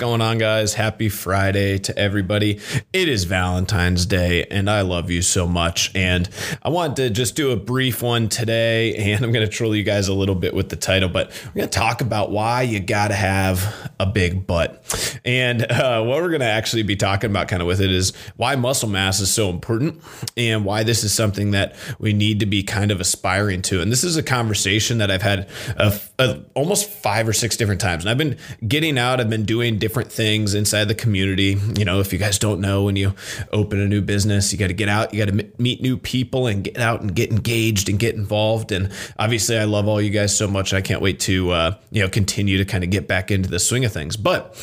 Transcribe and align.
Going 0.00 0.22
on, 0.22 0.38
guys? 0.38 0.72
Happy 0.72 1.10
Friday 1.10 1.76
to 1.80 1.98
everybody. 1.98 2.58
It 2.90 3.06
is 3.10 3.24
Valentine's 3.24 4.06
Day, 4.06 4.46
and 4.46 4.70
I 4.70 4.80
love 4.80 5.10
you 5.10 5.20
so 5.20 5.46
much. 5.46 5.94
And 5.94 6.26
I 6.62 6.70
want 6.70 6.96
to 6.96 7.10
just 7.10 7.36
do 7.36 7.50
a 7.50 7.56
brief 7.56 8.00
one 8.00 8.30
today, 8.30 8.96
and 8.96 9.22
I'm 9.22 9.30
going 9.30 9.46
to 9.46 9.52
troll 9.52 9.76
you 9.76 9.82
guys 9.82 10.08
a 10.08 10.14
little 10.14 10.34
bit 10.34 10.54
with 10.54 10.70
the 10.70 10.76
title, 10.76 11.10
but 11.10 11.28
we're 11.48 11.60
going 11.60 11.68
to 11.68 11.78
talk 11.78 12.00
about 12.00 12.30
why 12.30 12.62
you 12.62 12.80
got 12.80 13.08
to 13.08 13.14
have 13.14 13.92
a 14.00 14.06
big 14.06 14.46
butt. 14.46 14.82
And 15.22 15.70
uh, 15.70 16.02
what 16.02 16.22
we're 16.22 16.30
going 16.30 16.40
to 16.40 16.46
actually 16.46 16.82
be 16.82 16.96
talking 16.96 17.28
about, 17.28 17.48
kind 17.48 17.60
of 17.60 17.68
with 17.68 17.82
it, 17.82 17.90
is 17.90 18.16
why 18.36 18.56
muscle 18.56 18.88
mass 18.88 19.20
is 19.20 19.30
so 19.30 19.50
important 19.50 20.00
and 20.34 20.64
why 20.64 20.82
this 20.82 21.04
is 21.04 21.12
something 21.12 21.50
that 21.50 21.76
we 21.98 22.14
need 22.14 22.40
to 22.40 22.46
be 22.46 22.62
kind 22.62 22.90
of 22.90 23.02
aspiring 23.02 23.60
to. 23.62 23.82
And 23.82 23.92
this 23.92 24.02
is 24.02 24.16
a 24.16 24.22
conversation 24.22 24.96
that 24.96 25.10
I've 25.10 25.20
had 25.20 25.50
a, 25.76 26.00
a, 26.18 26.40
almost 26.54 26.88
five 26.88 27.28
or 27.28 27.34
six 27.34 27.58
different 27.58 27.82
times, 27.82 28.04
and 28.04 28.10
I've 28.10 28.16
been 28.16 28.38
getting 28.66 28.96
out. 28.96 29.20
I've 29.20 29.28
been 29.28 29.44
doing 29.44 29.74
different 29.74 29.89
things 29.90 30.54
inside 30.54 30.86
the 30.86 30.94
community. 30.94 31.56
You 31.76 31.84
know, 31.84 32.00
if 32.00 32.12
you 32.12 32.18
guys 32.18 32.38
don't 32.38 32.60
know, 32.60 32.84
when 32.84 32.96
you 32.96 33.14
open 33.52 33.80
a 33.80 33.86
new 33.86 34.00
business, 34.00 34.52
you 34.52 34.58
got 34.58 34.68
to 34.68 34.72
get 34.72 34.88
out, 34.88 35.12
you 35.12 35.24
got 35.24 35.32
to 35.32 35.50
meet 35.58 35.82
new 35.82 35.96
people 35.96 36.46
and 36.46 36.64
get 36.64 36.78
out 36.78 37.00
and 37.00 37.14
get 37.14 37.30
engaged 37.30 37.88
and 37.88 37.98
get 37.98 38.14
involved. 38.14 38.72
And 38.72 38.90
obviously, 39.18 39.58
I 39.58 39.64
love 39.64 39.88
all 39.88 40.00
you 40.00 40.10
guys 40.10 40.36
so 40.36 40.48
much. 40.48 40.72
I 40.72 40.80
can't 40.80 41.02
wait 41.02 41.20
to, 41.20 41.50
uh, 41.50 41.74
you 41.90 42.02
know, 42.02 42.08
continue 42.08 42.58
to 42.58 42.64
kind 42.64 42.84
of 42.84 42.90
get 42.90 43.08
back 43.08 43.30
into 43.30 43.48
the 43.48 43.58
swing 43.58 43.84
of 43.84 43.92
things. 43.92 44.16
But 44.16 44.54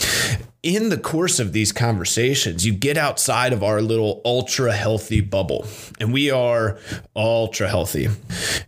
in 0.67 0.89
the 0.89 0.97
course 0.97 1.39
of 1.39 1.53
these 1.53 1.71
conversations, 1.71 2.65
you 2.65 2.73
get 2.73 2.97
outside 2.97 3.53
of 3.53 3.63
our 3.63 3.81
little 3.81 4.21
ultra 4.25 4.73
healthy 4.73 5.21
bubble, 5.21 5.65
and 5.97 6.11
we 6.11 6.29
are 6.29 6.77
ultra 7.15 7.69
healthy. 7.69 8.09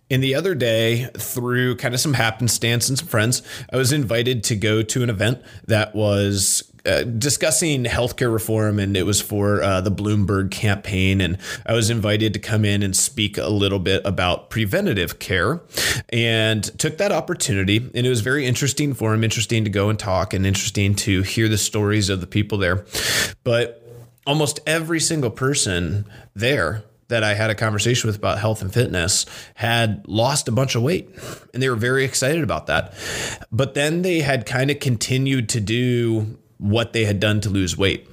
And 0.09 0.23
the 0.23 0.33
other 0.33 0.55
day, 0.55 1.09
through 1.17 1.75
kind 1.75 1.94
of 1.94 2.00
some 2.00 2.14
happenstance 2.14 2.88
and 2.88 2.97
some 2.97 3.09
friends, 3.09 3.42
I 3.73 3.75
was 3.75 3.92
invited 3.92 4.45
to 4.45 4.55
go 4.55 4.81
to 4.81 5.03
an 5.03 5.09
event 5.09 5.42
that 5.67 5.94
was 5.94 6.69
uh, 6.86 7.04
discussing 7.04 7.84
healthcare 7.86 8.32
reform, 8.32 8.80
and 8.80 8.96
it 8.96 9.04
was 9.04 9.22
for 9.22 9.62
uh, 9.62 9.82
the 9.82 9.92
Bloomberg 9.92 10.52
campaign. 10.52 11.22
And 11.22 11.38
I 11.66 11.74
was 11.74 11.90
invited 11.90 12.34
to 12.34 12.40
come 12.40 12.66
in 12.66 12.84
and 12.84 12.96
speak 12.96 13.38
a 13.38 13.48
little 13.48 13.80
bit 13.80 14.02
about 14.06 14.50
preventative 14.50 15.20
care, 15.20 15.62
and 16.10 16.64
took 16.80 16.98
that 16.98 17.12
opportunity. 17.12 17.78
And 17.78 18.06
it 18.06 18.10
was 18.10 18.22
very 18.22 18.46
interesting 18.46 18.94
for 18.94 19.14
him, 19.14 19.24
interesting 19.24 19.64
to 19.64 19.70
go 19.70 19.90
and 19.90 20.00
talk, 20.00 20.34
and 20.34 20.46
interesting 20.46 20.96
to 20.96 21.22
hear 21.24 21.48
the 21.48 21.58
stories 21.58 22.10
of 22.10 22.22
the 22.22 22.28
people 22.28 22.58
there. 22.58 22.86
But 23.44 23.84
almost 24.26 24.60
every 24.68 25.00
single 25.00 25.32
person 25.32 26.06
there 26.36 26.84
that 27.10 27.24
I 27.24 27.34
had 27.34 27.50
a 27.50 27.56
conversation 27.56 28.08
with 28.08 28.16
about 28.16 28.40
health 28.40 28.62
and 28.62 28.72
fitness 28.72 29.26
had 29.56 30.08
lost 30.08 30.48
a 30.48 30.52
bunch 30.52 30.76
of 30.76 30.84
weight 30.84 31.10
and 31.54 31.62
they 31.62 31.68
were 31.68 31.76
very 31.76 32.06
excited 32.06 32.44
about 32.44 32.68
that. 32.68 32.94
But 33.52 33.74
then 33.74 34.04
they 34.04 34.22
had 34.22 34.46
kind 34.46 34.72
of 34.72 34.80
continued 34.80 35.50
to 35.50 35.60
do 35.60 36.38
what 36.60 36.94
they 36.94 37.06
had 37.06 37.20
done 37.20 37.42
to 37.42 37.50
lose 37.50 37.78
weight. 37.78 38.08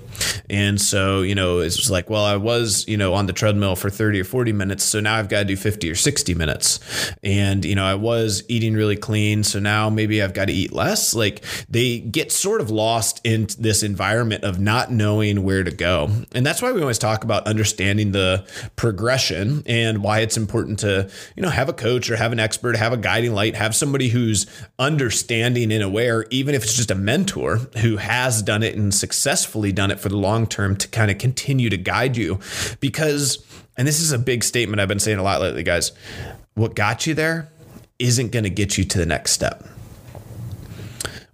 And 0.49 0.81
so, 0.81 1.23
you 1.23 1.35
know, 1.35 1.59
it's 1.59 1.91
like, 1.91 2.09
well, 2.11 2.25
I 2.25 2.37
was, 2.37 2.87
you 2.89 2.97
know, 2.97 3.15
on 3.15 3.27
the 3.27 3.33
treadmill 3.33 3.77
for 3.77 3.91
30 3.91 4.21
or 4.21 4.25
40 4.25 4.53
minutes. 4.53 4.85
So 4.85 5.01
now 5.01 5.17
I've 5.17 5.29
got 5.29 5.41
to 5.41 5.45
do 5.45 5.57
50 5.57 5.91
or 5.91 5.95
60 5.95 6.35
minutes. 6.35 6.81
And, 7.23 7.65
you 7.65 7.75
know, 7.75 7.85
I 7.85 7.95
was 7.95 8.43
eating 8.49 8.75
really 8.75 8.97
clean. 8.97 9.45
So 9.45 9.59
now 9.59 9.91
maybe 9.91 10.23
I've 10.23 10.35
got 10.35 10.47
to 10.47 10.53
eat 10.53 10.73
less. 10.73 11.15
Like 11.15 11.43
they 11.69 11.99
get 11.99 12.33
sort 12.33 12.61
of 12.61 12.71
lost 12.71 13.21
in 13.25 13.49
this 13.59 13.83
environment 13.83 14.45
of 14.45 14.61
not 14.61 14.91
knowing 14.91 15.43
where 15.43 15.65
to 15.65 15.71
go. 15.71 16.11
And 16.35 16.47
that's 16.47 16.63
why 16.63 16.73
we 16.73 16.81
always 16.81 16.99
talk 16.99 17.25
about 17.25 17.47
understanding 17.47 18.13
the 18.13 18.47
progression 18.77 19.63
and 19.67 20.03
why 20.03 20.21
it's 20.21 20.37
important 20.37 20.81
to, 20.81 21.11
you 21.37 21.43
know, 21.43 21.51
have 21.51 21.69
a 21.69 21.73
coach 21.73 22.11
or 22.11 22.17
have 22.17 22.33
an 22.33 22.41
expert, 22.41 22.77
have 22.77 22.93
a 22.93 22.97
guiding 22.97 23.33
light, 23.33 23.55
have 23.55 23.75
somebody 23.75 24.09
who's 24.09 24.47
understanding 24.79 25.73
and 25.73 25.83
aware, 25.83 26.27
even 26.31 26.55
if 26.55 26.63
it's 26.63 26.75
just 26.75 26.91
a 26.91 26.95
mentor 26.95 27.57
who 27.79 27.97
has 27.97 28.43
done 28.43 28.63
it 28.63 28.75
and 28.75 28.95
successfully 28.95 29.73
done 29.73 29.91
it 29.91 29.99
for 30.07 30.11
the 30.11 30.17
long 30.17 30.47
term 30.47 30.77
to 30.77 30.87
kind 30.87 31.11
of 31.11 31.19
continue 31.19 31.69
to 31.69 31.77
guide 31.77 32.17
you. 32.17 32.39
Because, 32.79 33.45
and 33.77 33.89
this 33.89 33.99
is 33.99 34.13
a 34.13 34.19
big 34.19 34.45
statement 34.45 34.81
I've 34.81 34.87
been 34.87 35.01
saying 35.01 35.19
a 35.19 35.23
lot 35.25 35.41
lately, 35.41 35.65
guys, 35.65 35.91
what 36.55 36.77
got 36.77 37.09
you 37.09 37.15
there 37.15 37.49
isn't 37.99 38.31
going 38.31 38.45
to 38.45 38.51
get 38.51 38.79
you 38.79 38.85
to 38.85 38.99
the 38.99 39.07
next 39.07 39.33
step. 39.33 39.67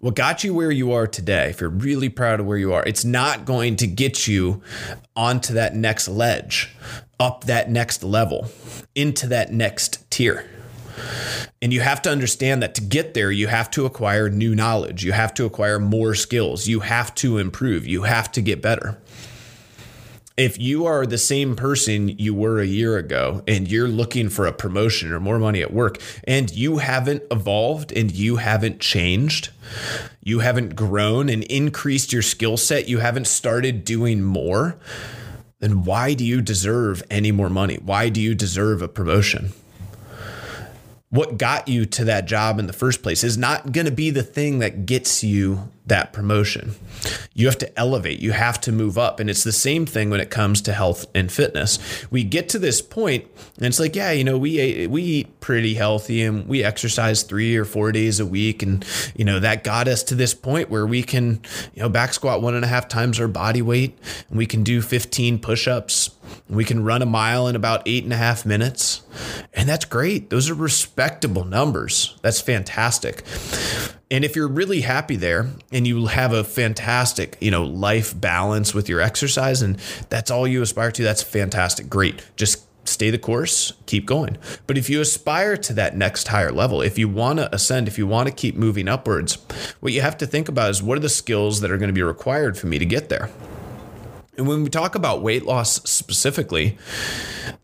What 0.01 0.15
got 0.15 0.43
you 0.43 0.55
where 0.55 0.71
you 0.71 0.91
are 0.93 1.07
today, 1.07 1.51
if 1.51 1.61
you're 1.61 1.69
really 1.69 2.09
proud 2.09 2.41
of 2.41 2.47
where 2.47 2.57
you 2.57 2.73
are, 2.73 2.83
it's 2.85 3.05
not 3.05 3.45
going 3.45 3.77
to 3.77 3.87
get 3.87 4.27
you 4.27 4.63
onto 5.15 5.53
that 5.53 5.77
next 5.77 6.09
ledge, 6.09 6.75
up 7.21 7.45
that 7.45 7.71
next 7.71 8.03
level, 8.03 8.49
into 8.95 9.27
that 9.27 9.53
next 9.53 10.11
tier. 10.11 10.49
And 11.63 11.73
you 11.73 11.81
have 11.81 12.03
to 12.03 12.11
understand 12.11 12.61
that 12.63 12.75
to 12.75 12.81
get 12.83 13.15
there, 13.15 13.31
you 13.31 13.47
have 13.47 13.71
to 13.71 13.87
acquire 13.87 14.29
new 14.29 14.57
knowledge. 14.57 15.05
You 15.05 15.13
have 15.13 15.33
to 15.35 15.45
acquire 15.45 15.79
more 15.79 16.17
skills. 16.17 16.67
You 16.67 16.81
have 16.81 17.15
to 17.17 17.39
improve. 17.39 17.87
You 17.87 18.03
have 18.03 18.33
to 18.33 18.43
get 18.43 18.61
better. 18.61 18.99
If 20.37 20.59
you 20.59 20.87
are 20.87 21.07
the 21.07 21.19
same 21.19 21.55
person 21.55 22.09
you 22.09 22.35
were 22.35 22.59
a 22.59 22.67
year 22.67 22.97
ago 22.97 23.45
and 23.47 23.71
you're 23.71 23.87
looking 23.87 24.29
for 24.29 24.47
a 24.47 24.53
promotion 24.53 25.13
or 25.13 25.21
more 25.21 25.39
money 25.39 25.63
at 25.63 25.73
work 25.73 25.99
and 26.25 26.51
you 26.51 26.79
haven't 26.79 27.23
evolved 27.31 27.93
and 27.93 28.11
you 28.11 28.37
haven't 28.37 28.81
changed, 28.81 29.51
you 30.21 30.41
haven't 30.41 30.75
grown 30.75 31.29
and 31.29 31.45
increased 31.45 32.13
your 32.13 32.23
skill 32.23 32.57
set, 32.57 32.89
you 32.89 32.99
haven't 32.99 33.27
started 33.27 33.85
doing 33.85 34.23
more, 34.23 34.79
then 35.61 35.85
why 35.85 36.15
do 36.15 36.25
you 36.25 36.41
deserve 36.41 37.05
any 37.09 37.31
more 37.31 37.51
money? 37.51 37.77
Why 37.77 38.09
do 38.09 38.21
you 38.21 38.35
deserve 38.35 38.83
a 38.83 38.89
promotion? 38.89 39.53
What 41.13 41.37
got 41.37 41.69
you 41.69 41.85
to 41.85 42.07
that 42.07 42.25
job 42.25 42.59
in 42.59 42.67
the 42.67 42.73
first 42.73 43.03
place 43.03 43.23
is 43.23 43.37
not 43.37 43.71
going 43.71 43.85
to 43.85 43.93
be 43.93 44.09
the 44.09 44.23
thing 44.23 44.61
that 44.61 44.87
gets 44.87 45.23
you 45.23 45.71
that 45.87 46.13
promotion. 46.13 46.75
You 47.35 47.47
have 47.47 47.59
to 47.59 47.79
elevate, 47.79 48.21
you 48.21 48.33
have 48.33 48.61
to 48.63 48.73
move 48.73 48.97
up. 48.97 49.19
And 49.19 49.29
it's 49.29 49.43
the 49.43 49.53
same 49.53 49.85
thing 49.85 50.11
when 50.11 50.21
it 50.21 50.31
comes 50.31 50.63
to 50.63 50.73
health 50.73 51.07
and 51.15 51.31
fitness. 51.31 51.79
We 52.11 52.23
get 52.25 52.49
to 52.51 52.59
this 52.59 52.81
point 52.81 53.27
and 53.57 53.67
it's 53.67 53.81
like, 53.81 53.97
yeah, 53.97 54.13
you 54.13 54.23
know, 54.23 54.39
we 54.39 54.85
uh, 54.85 54.89
we 54.89 55.03
eat 55.03 55.41
pretty 55.41 55.75
healthy 55.75 56.23
and 56.23 56.47
we 56.47 56.63
exercise 56.63 57.23
3 57.25 57.57
or 57.57 57.65
4 57.65 57.93
days 57.93 58.21
a 58.21 58.27
week 58.27 58.63
and 58.63 58.85
you 59.17 59.25
know, 59.25 59.41
that 59.41 59.65
got 59.65 59.89
us 59.89 60.03
to 60.05 60.15
this 60.15 60.35
point 60.35 60.71
where 60.71 60.87
we 60.87 61.03
can, 61.03 61.41
you 61.75 61.83
know, 61.83 61.89
back 61.89 62.15
squat 62.15 62.43
one 62.43 62.55
and 62.55 62.65
a 62.65 62.69
half 62.69 62.87
times 62.89 63.19
our 63.19 63.29
body 63.29 63.63
weight 63.63 63.99
and 64.29 64.39
we 64.39 64.47
can 64.47 64.63
do 64.63 64.81
15 64.83 65.41
push-ups. 65.41 66.11
We 66.49 66.65
can 66.65 66.85
run 66.85 67.03
a 67.03 67.07
mile 67.07 67.49
in 67.49 67.57
about 67.57 67.83
eight 67.87 68.05
and 68.05 68.13
a 68.13 68.17
half 68.17 68.47
minutes. 68.47 69.03
And 69.53 69.69
that's 69.69 69.85
great. 69.85 70.31
Those 70.31 70.49
are 70.49 70.55
respectable 70.55 71.45
numbers. 71.45 72.19
That's 72.23 72.41
fantastic. 72.41 73.25
And 74.13 74.27
if 74.27 74.37
you're 74.37 74.47
really 74.47 74.83
happy 74.83 75.17
there 75.17 75.49
and 75.73 75.87
you 75.87 76.05
have 76.07 76.35
a 76.35 76.45
fantastic, 76.45 77.39
you 77.41 77.51
know, 77.51 77.65
life 77.65 78.19
balance 78.21 78.75
with 78.75 78.87
your 78.87 79.01
exercise 79.01 79.63
and 79.63 79.79
that's 80.11 80.31
all 80.31 80.47
you 80.47 80.61
aspire 80.61 80.93
to, 80.93 81.03
that's 81.03 81.23
fantastic. 81.23 81.89
Great. 81.89 82.23
Just 82.37 82.67
stay 82.87 83.09
the 83.09 83.17
course, 83.17 83.73
keep 83.87 84.05
going. 84.05 84.37
But 84.67 84.77
if 84.77 84.91
you 84.91 85.01
aspire 85.01 85.57
to 85.57 85.73
that 85.75 85.97
next 85.97 86.29
higher 86.29 86.53
level, 86.53 86.83
if 86.83 86.99
you 86.99 87.09
want 87.09 87.39
to 87.39 87.55
ascend, 87.55 87.89
if 87.89 87.97
you 87.97 88.07
want 88.07 88.29
to 88.29 88.35
keep 88.35 88.55
moving 88.55 88.87
upwards, 88.87 89.39
what 89.81 89.95
you 89.95 90.03
have 90.03 90.19
to 90.19 90.27
think 90.27 90.49
about 90.49 90.69
is 90.69 90.83
what 90.83 90.99
are 90.99 91.01
the 91.01 91.09
skills 91.09 91.63
that 91.63 91.71
are 91.71 91.79
going 91.79 91.89
to 91.89 91.95
be 91.95 92.03
required 92.03 92.59
for 92.59 92.67
me 92.67 92.79
to 92.79 92.85
get 92.85 93.09
there? 93.09 93.31
And 94.39 94.49
when 94.49 94.65
we 94.65 94.71
talk 94.71 94.95
about 94.95 95.21
weight 95.21 95.45
loss 95.45 95.83
specifically, 95.89 96.79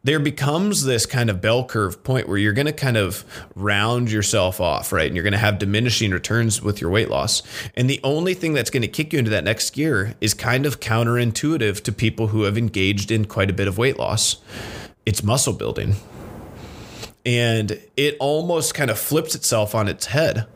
there 0.04 0.18
becomes 0.18 0.84
this 0.84 1.06
kind 1.06 1.30
of 1.30 1.40
bell 1.40 1.64
curve 1.64 2.04
point 2.04 2.28
where 2.28 2.36
you're 2.36 2.52
going 2.52 2.66
to 2.66 2.74
kind 2.74 2.98
of 2.98 3.24
round 3.54 4.10
yourself 4.10 4.60
off, 4.60 4.92
right? 4.92 5.06
And 5.06 5.16
you're 5.16 5.22
going 5.22 5.32
to 5.32 5.38
have 5.38 5.58
diminishing 5.58 6.10
returns 6.10 6.60
with 6.60 6.82
your 6.82 6.90
weight 6.90 7.08
loss. 7.08 7.42
And 7.74 7.88
the 7.88 8.00
only 8.04 8.34
thing 8.34 8.52
that's 8.52 8.68
going 8.68 8.82
to 8.82 8.88
kick 8.88 9.14
you 9.14 9.18
into 9.18 9.30
that 9.30 9.44
next 9.44 9.70
gear 9.70 10.14
is 10.20 10.34
kind 10.34 10.66
of 10.66 10.78
counterintuitive 10.78 11.82
to 11.84 11.90
people 11.90 12.26
who 12.26 12.42
have 12.42 12.58
engaged 12.58 13.10
in 13.10 13.24
quite 13.24 13.48
a 13.48 13.54
bit 13.54 13.66
of 13.66 13.78
weight 13.78 13.98
loss. 13.98 14.36
It's 15.06 15.22
muscle 15.22 15.54
building. 15.54 15.96
And 17.28 17.78
it 17.94 18.16
almost 18.20 18.72
kind 18.72 18.90
of 18.90 18.98
flips 18.98 19.34
itself 19.34 19.75
on 19.75 19.86
its 19.86 20.06
head 20.06 20.46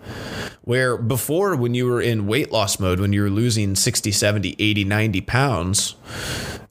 where 0.62 0.96
before, 0.96 1.54
when 1.54 1.74
you 1.74 1.84
were 1.84 2.00
in 2.00 2.26
weight 2.26 2.50
loss 2.50 2.80
mode, 2.80 2.98
when 2.98 3.12
you 3.12 3.20
were 3.20 3.28
losing 3.28 3.74
60, 3.74 4.10
70, 4.10 4.56
80, 4.58 4.84
90 4.84 5.20
pounds, 5.20 5.96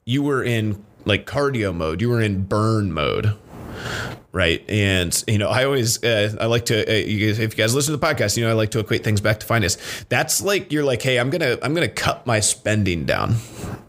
you 0.04 0.24
were 0.24 0.42
in 0.42 0.84
like 1.04 1.24
cardio 1.24 1.72
mode, 1.72 2.00
you 2.00 2.08
were 2.08 2.20
in 2.20 2.42
burn 2.46 2.92
mode. 2.92 3.36
Right. 4.32 4.64
And, 4.68 5.22
you 5.28 5.36
know, 5.36 5.48
I 5.48 5.64
always, 5.64 6.02
uh, 6.02 6.34
I 6.40 6.46
like 6.46 6.64
to, 6.66 6.90
uh, 6.90 6.96
you 7.06 7.28
guys, 7.28 7.38
if 7.38 7.52
you 7.52 7.62
guys 7.62 7.74
listen 7.74 7.92
to 7.92 7.98
the 7.98 8.06
podcast, 8.06 8.38
you 8.38 8.44
know, 8.44 8.50
I 8.50 8.54
like 8.54 8.70
to 8.70 8.78
equate 8.78 9.04
things 9.04 9.20
back 9.20 9.40
to 9.40 9.46
finance. 9.46 9.76
That's 10.08 10.40
like, 10.40 10.72
you're 10.72 10.84
like, 10.84 11.02
hey, 11.02 11.18
I'm 11.18 11.30
to, 11.32 11.62
I'm 11.62 11.74
to 11.74 11.88
cut 11.88 12.26
my 12.26 12.40
spending 12.40 13.04
down. 13.04 13.36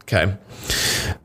Okay. 0.02 0.36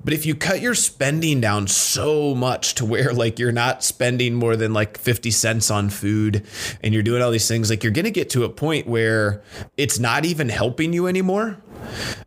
But 0.04 0.14
if 0.14 0.26
you 0.26 0.36
cut 0.36 0.62
your 0.62 0.74
spending 0.74 1.42
down 1.42 1.68
so 1.68 2.34
much 2.34 2.76
to 2.76 2.86
where 2.86 3.14
like 3.14 3.40
you're 3.40 3.52
not 3.52 3.84
spending 3.84 4.36
more 4.36 4.56
than 4.56 4.74
like 4.74 4.98
50 4.98 5.32
cents 5.32 5.70
on 5.70 5.90
food 5.90 6.46
and 6.82 6.94
you're 6.94 7.04
doing 7.04 7.22
all 7.22 7.32
these 7.32 7.48
things, 7.48 7.70
like 7.70 7.84
you're 7.84 7.92
to 7.92 8.12
get 8.12 8.30
to 8.32 8.46
a 8.46 8.50
point 8.50 8.88
where 8.88 9.42
it's 9.76 10.00
not 10.00 10.24
even 10.26 10.48
helping 10.48 10.94
you 10.94 11.08
anymore. 11.08 11.58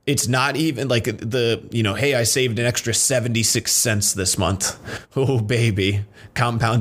It's 0.06 0.29
not 0.29 0.56
even 0.56 0.88
like 0.88 1.05
the, 1.05 1.67
you 1.71 1.83
know, 1.83 1.95
hey, 1.95 2.15
I 2.15 2.25
saved 2.25 2.59
an 2.59 2.67
extra 2.67 2.93
76 2.93 3.71
cents 3.73 4.12
this 4.12 4.37
month. 4.37 4.79
Oh, 5.15 5.41
baby. 5.41 6.06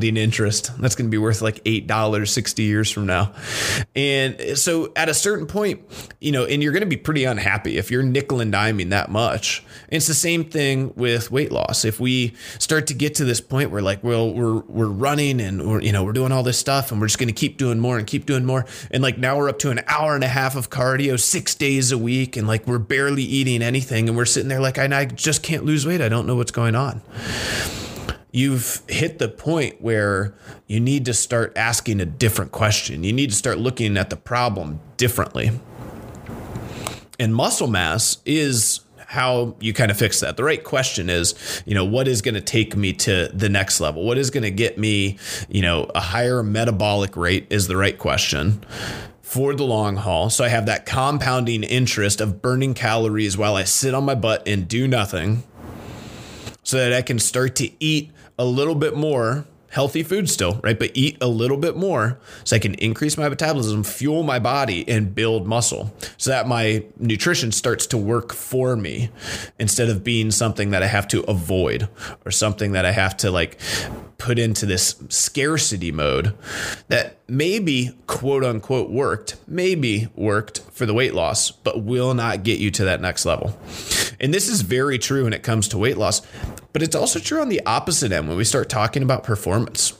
Compounding 0.01 0.23
interest. 0.23 0.71
That's 0.79 0.95
going 0.95 1.07
to 1.07 1.11
be 1.11 1.19
worth 1.19 1.41
like 1.41 1.63
$8 1.63 2.27
60 2.27 2.63
years 2.63 2.89
from 2.89 3.05
now. 3.05 3.33
And 3.95 4.57
so 4.57 4.91
at 4.95 5.09
a 5.09 5.13
certain 5.13 5.45
point, 5.45 5.81
you 6.19 6.31
know, 6.31 6.45
and 6.45 6.63
you're 6.63 6.71
going 6.71 6.81
to 6.81 6.87
be 6.87 6.97
pretty 6.97 7.23
unhappy 7.23 7.77
if 7.77 7.91
you're 7.91 8.01
nickel 8.01 8.41
and 8.41 8.51
diming 8.51 8.89
that 8.89 9.11
much. 9.11 9.63
And 9.89 9.97
it's 9.97 10.07
the 10.07 10.15
same 10.15 10.43
thing 10.43 10.93
with 10.95 11.29
weight 11.29 11.51
loss. 11.51 11.85
If 11.85 11.99
we 11.99 12.33
start 12.57 12.87
to 12.87 12.95
get 12.95 13.15
to 13.15 13.25
this 13.25 13.39
point 13.41 13.69
where 13.69 13.81
like, 13.81 14.03
well, 14.03 14.33
we're, 14.33 14.61
we're 14.61 14.87
running 14.87 15.39
and 15.39 15.67
we're, 15.67 15.81
you 15.81 15.91
know, 15.91 16.03
we're 16.03 16.13
doing 16.13 16.31
all 16.31 16.43
this 16.43 16.57
stuff 16.57 16.91
and 16.91 16.99
we're 16.99 17.07
just 17.07 17.19
going 17.19 17.27
to 17.27 17.33
keep 17.33 17.57
doing 17.57 17.79
more 17.79 17.99
and 17.99 18.07
keep 18.07 18.25
doing 18.25 18.45
more. 18.45 18.65
And 18.89 19.03
like 19.03 19.19
now 19.19 19.37
we're 19.37 19.49
up 19.49 19.59
to 19.59 19.69
an 19.69 19.81
hour 19.87 20.15
and 20.15 20.23
a 20.23 20.29
half 20.29 20.55
of 20.55 20.71
cardio 20.71 21.19
six 21.19 21.53
days 21.53 21.91
a 21.91 21.97
week. 21.97 22.35
And 22.35 22.47
like 22.47 22.65
we're 22.65 22.79
barely 22.79 23.23
eating 23.23 23.61
anything. 23.61 24.07
And 24.09 24.17
we're 24.17 24.25
sitting 24.25 24.49
there 24.49 24.61
like, 24.61 24.79
I, 24.79 24.85
I 24.99 25.05
just 25.05 25.43
can't 25.43 25.63
lose 25.63 25.85
weight. 25.85 26.01
I 26.01 26.09
don't 26.09 26.25
know 26.25 26.35
what's 26.35 26.51
going 26.51 26.75
on 26.75 27.01
you've 28.31 28.81
hit 28.87 29.19
the 29.19 29.27
point 29.27 29.81
where 29.81 30.33
you 30.67 30.79
need 30.79 31.05
to 31.05 31.13
start 31.13 31.53
asking 31.55 31.99
a 31.99 32.05
different 32.05 32.51
question. 32.51 33.03
You 33.03 33.13
need 33.13 33.29
to 33.29 33.35
start 33.35 33.57
looking 33.57 33.97
at 33.97 34.09
the 34.09 34.15
problem 34.15 34.79
differently. 34.97 35.51
And 37.19 37.35
muscle 37.35 37.67
mass 37.67 38.17
is 38.25 38.81
how 39.11 39.55
you 39.59 39.73
kind 39.73 39.91
of 39.91 39.97
fix 39.97 40.21
that. 40.21 40.37
The 40.37 40.43
right 40.43 40.63
question 40.63 41.09
is, 41.09 41.63
you 41.65 41.75
know, 41.75 41.83
what 41.83 42.07
is 42.07 42.21
going 42.21 42.35
to 42.35 42.41
take 42.41 42.77
me 42.77 42.93
to 42.93 43.29
the 43.33 43.49
next 43.49 43.81
level? 43.81 44.05
What 44.05 44.17
is 44.17 44.29
going 44.29 44.43
to 44.43 44.51
get 44.51 44.77
me, 44.77 45.17
you 45.49 45.61
know, 45.61 45.91
a 45.93 45.99
higher 45.99 46.41
metabolic 46.41 47.17
rate 47.17 47.45
is 47.49 47.67
the 47.67 47.75
right 47.75 47.97
question 47.97 48.63
for 49.21 49.53
the 49.53 49.65
long 49.65 49.97
haul. 49.97 50.29
So 50.29 50.45
I 50.45 50.47
have 50.47 50.65
that 50.67 50.85
compounding 50.85 51.63
interest 51.63 52.21
of 52.21 52.41
burning 52.41 52.73
calories 52.73 53.37
while 53.37 53.55
I 53.55 53.65
sit 53.65 53.93
on 53.93 54.05
my 54.05 54.15
butt 54.15 54.47
and 54.47 54.65
do 54.67 54.87
nothing 54.87 55.43
so 56.63 56.77
that 56.77 56.93
I 56.93 57.01
can 57.01 57.19
start 57.19 57.55
to 57.57 57.69
eat 57.83 58.11
a 58.37 58.45
little 58.45 58.75
bit 58.75 58.95
more 58.95 59.45
healthy 59.71 60.03
food 60.03 60.29
still, 60.29 60.59
right? 60.63 60.77
But 60.77 60.91
eat 60.93 61.17
a 61.21 61.27
little 61.27 61.57
bit 61.57 61.75
more 61.75 62.19
so 62.43 62.55
I 62.55 62.59
can 62.59 62.75
increase 62.75 63.17
my 63.17 63.29
metabolism, 63.29 63.83
fuel 63.83 64.21
my 64.21 64.37
body, 64.37 64.87
and 64.87 65.15
build 65.15 65.47
muscle 65.47 65.93
so 66.17 66.29
that 66.29 66.47
my 66.47 66.83
nutrition 66.97 67.51
starts 67.51 67.87
to 67.87 67.97
work 67.97 68.33
for 68.33 68.75
me 68.75 69.09
instead 69.57 69.89
of 69.89 70.03
being 70.03 70.29
something 70.29 70.71
that 70.71 70.83
I 70.83 70.87
have 70.87 71.07
to 71.09 71.21
avoid 71.23 71.87
or 72.25 72.31
something 72.31 72.73
that 72.73 72.85
I 72.85 72.91
have 72.91 73.15
to 73.17 73.31
like 73.31 73.59
put 74.17 74.37
into 74.37 74.65
this 74.65 75.01
scarcity 75.09 75.91
mode 75.91 76.35
that 76.89 77.17
maybe 77.27 77.97
quote 78.07 78.43
unquote 78.43 78.89
worked, 78.89 79.37
maybe 79.47 80.09
worked 80.15 80.59
for 80.71 80.85
the 80.85 80.93
weight 80.93 81.13
loss, 81.13 81.49
but 81.49 81.81
will 81.81 82.13
not 82.13 82.43
get 82.43 82.59
you 82.59 82.71
to 82.71 82.83
that 82.83 83.01
next 83.01 83.25
level. 83.25 83.57
And 84.21 84.33
this 84.33 84.47
is 84.47 84.61
very 84.61 84.97
true 84.97 85.25
when 85.25 85.33
it 85.33 85.43
comes 85.43 85.67
to 85.69 85.77
weight 85.77 85.97
loss, 85.97 86.21
but 86.71 86.81
it's 86.81 86.95
also 86.95 87.19
true 87.19 87.41
on 87.41 87.49
the 87.49 87.61
opposite 87.65 88.11
end 88.13 88.29
when 88.29 88.37
we 88.37 88.45
start 88.45 88.69
talking 88.69 89.03
about 89.03 89.23
performance. 89.23 89.93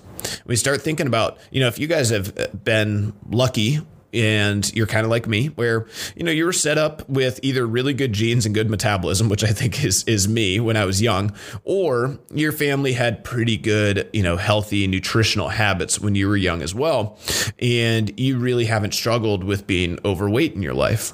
We 0.45 0.55
start 0.55 0.81
thinking 0.81 1.07
about, 1.07 1.39
you 1.49 1.59
know, 1.59 1.67
if 1.67 1.79
you 1.79 1.87
guys 1.87 2.11
have 2.11 2.37
uh, 2.37 2.47
been 2.63 3.13
lucky 3.29 3.79
and 4.13 4.73
you're 4.75 4.87
kind 4.87 5.05
of 5.05 5.09
like 5.09 5.27
me 5.27 5.47
where 5.47 5.87
you 6.15 6.23
know 6.23 6.31
you 6.31 6.45
were 6.45 6.53
set 6.53 6.77
up 6.77 7.07
with 7.09 7.39
either 7.43 7.65
really 7.65 7.93
good 7.93 8.11
genes 8.11 8.45
and 8.45 8.53
good 8.53 8.69
metabolism 8.69 9.29
which 9.29 9.43
i 9.43 9.47
think 9.47 9.83
is 9.83 10.03
is 10.03 10.27
me 10.27 10.59
when 10.59 10.75
i 10.75 10.83
was 10.83 11.01
young 11.01 11.33
or 11.63 12.19
your 12.33 12.51
family 12.51 12.93
had 12.93 13.23
pretty 13.23 13.55
good 13.55 14.09
you 14.11 14.21
know 14.21 14.35
healthy 14.35 14.85
nutritional 14.85 15.49
habits 15.49 15.99
when 15.99 16.13
you 16.15 16.27
were 16.27 16.35
young 16.35 16.61
as 16.61 16.75
well 16.75 17.17
and 17.59 18.19
you 18.19 18.37
really 18.37 18.65
haven't 18.65 18.93
struggled 18.93 19.43
with 19.43 19.65
being 19.65 19.97
overweight 20.03 20.53
in 20.53 20.61
your 20.61 20.73
life 20.73 21.13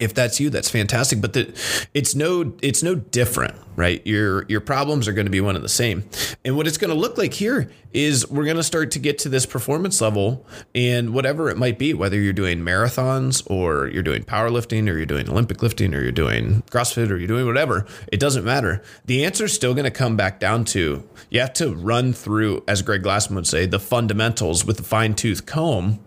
if 0.00 0.14
that's 0.14 0.40
you, 0.40 0.50
that's 0.50 0.70
fantastic. 0.70 1.20
But 1.20 1.34
the, 1.34 1.88
it's 1.94 2.14
no 2.14 2.54
it's 2.62 2.82
no 2.82 2.94
different, 2.94 3.54
right? 3.76 4.04
Your 4.06 4.44
your 4.48 4.60
problems 4.60 5.06
are 5.06 5.12
going 5.12 5.26
to 5.26 5.30
be 5.30 5.40
one 5.40 5.54
and 5.54 5.64
the 5.64 5.68
same. 5.68 6.04
And 6.44 6.56
what 6.56 6.66
it's 6.66 6.78
going 6.78 6.92
to 6.92 6.98
look 6.98 7.18
like 7.18 7.34
here 7.34 7.70
is 7.92 8.28
we're 8.30 8.44
going 8.44 8.56
to 8.56 8.62
start 8.62 8.92
to 8.92 8.98
get 8.98 9.18
to 9.18 9.28
this 9.28 9.46
performance 9.46 10.00
level, 10.00 10.46
and 10.74 11.12
whatever 11.12 11.50
it 11.50 11.56
might 11.56 11.78
be, 11.78 11.92
whether 11.92 12.18
you're 12.18 12.32
doing 12.32 12.60
marathons 12.60 13.42
or 13.50 13.88
you're 13.88 14.02
doing 14.02 14.22
powerlifting 14.22 14.88
or 14.88 14.96
you're 14.96 15.06
doing 15.06 15.28
Olympic 15.28 15.62
lifting 15.62 15.94
or 15.94 16.00
you're 16.00 16.12
doing 16.12 16.62
CrossFit 16.70 17.10
or 17.10 17.16
you're 17.16 17.28
doing 17.28 17.46
whatever, 17.46 17.86
it 18.10 18.20
doesn't 18.20 18.44
matter. 18.44 18.82
The 19.06 19.24
answer 19.24 19.44
is 19.44 19.52
still 19.52 19.74
going 19.74 19.84
to 19.84 19.90
come 19.90 20.16
back 20.16 20.40
down 20.40 20.64
to 20.66 21.08
you 21.30 21.40
have 21.40 21.52
to 21.54 21.74
run 21.74 22.12
through, 22.12 22.64
as 22.66 22.82
Greg 22.82 23.02
Glassman 23.02 23.34
would 23.34 23.46
say, 23.46 23.66
the 23.66 23.80
fundamentals 23.80 24.64
with 24.64 24.80
a 24.80 24.84
fine 24.84 25.14
tooth 25.14 25.46
comb, 25.46 25.98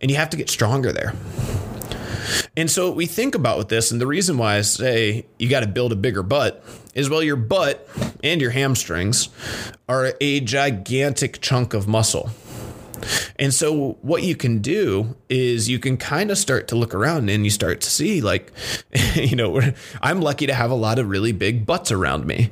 and 0.00 0.10
you 0.10 0.16
have 0.16 0.30
to 0.30 0.36
get 0.36 0.50
stronger 0.50 0.92
there. 0.92 1.14
And 2.56 2.70
so 2.70 2.90
we 2.90 3.06
think 3.06 3.34
about 3.34 3.56
with 3.56 3.68
this, 3.68 3.90
and 3.90 4.00
the 4.00 4.06
reason 4.06 4.36
why 4.36 4.56
I 4.56 4.60
say 4.60 5.24
you 5.38 5.48
got 5.48 5.60
to 5.60 5.66
build 5.66 5.92
a 5.92 5.96
bigger 5.96 6.22
butt 6.22 6.62
is 6.94 7.08
well, 7.08 7.22
your 7.22 7.36
butt 7.36 7.88
and 8.22 8.40
your 8.42 8.50
hamstrings 8.50 9.30
are 9.88 10.12
a 10.20 10.40
gigantic 10.40 11.40
chunk 11.40 11.72
of 11.72 11.88
muscle. 11.88 12.30
And 13.38 13.52
so 13.52 13.98
what 14.02 14.22
you 14.22 14.36
can 14.36 14.58
do 14.58 15.16
is 15.28 15.68
you 15.68 15.78
can 15.78 15.96
kind 15.96 16.30
of 16.30 16.38
start 16.38 16.68
to 16.68 16.76
look 16.76 16.94
around 16.94 17.28
and 17.28 17.44
you 17.44 17.50
start 17.50 17.80
to 17.80 17.90
see 17.90 18.20
like 18.20 18.52
you 19.14 19.36
know 19.36 19.60
I'm 20.00 20.20
lucky 20.20 20.46
to 20.46 20.54
have 20.54 20.70
a 20.70 20.74
lot 20.74 20.98
of 20.98 21.08
really 21.08 21.32
big 21.32 21.66
butts 21.66 21.90
around 21.90 22.26
me. 22.26 22.50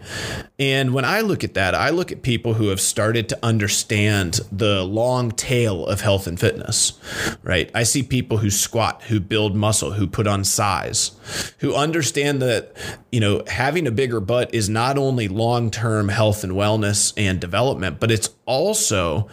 And 0.58 0.92
when 0.94 1.04
I 1.04 1.20
look 1.20 1.44
at 1.44 1.54
that, 1.54 1.74
I 1.74 1.90
look 1.90 2.12
at 2.12 2.22
people 2.22 2.54
who 2.54 2.68
have 2.68 2.80
started 2.80 3.28
to 3.30 3.38
understand 3.42 4.40
the 4.52 4.84
long 4.84 5.30
tail 5.30 5.86
of 5.86 6.00
health 6.00 6.26
and 6.26 6.38
fitness. 6.38 6.98
Right? 7.42 7.70
I 7.74 7.82
see 7.82 8.02
people 8.02 8.38
who 8.38 8.50
squat, 8.50 9.02
who 9.04 9.20
build 9.20 9.56
muscle, 9.56 9.92
who 9.92 10.06
put 10.06 10.26
on 10.26 10.44
size, 10.44 11.12
who 11.58 11.74
understand 11.74 12.42
that 12.42 12.74
you 13.10 13.20
know 13.20 13.42
having 13.46 13.86
a 13.86 13.90
bigger 13.90 14.20
butt 14.20 14.54
is 14.54 14.68
not 14.68 14.98
only 14.98 15.28
long-term 15.28 16.08
health 16.08 16.44
and 16.44 16.52
wellness 16.52 17.12
and 17.16 17.40
development, 17.40 18.00
but 18.00 18.10
it's 18.10 18.30
also 18.46 19.28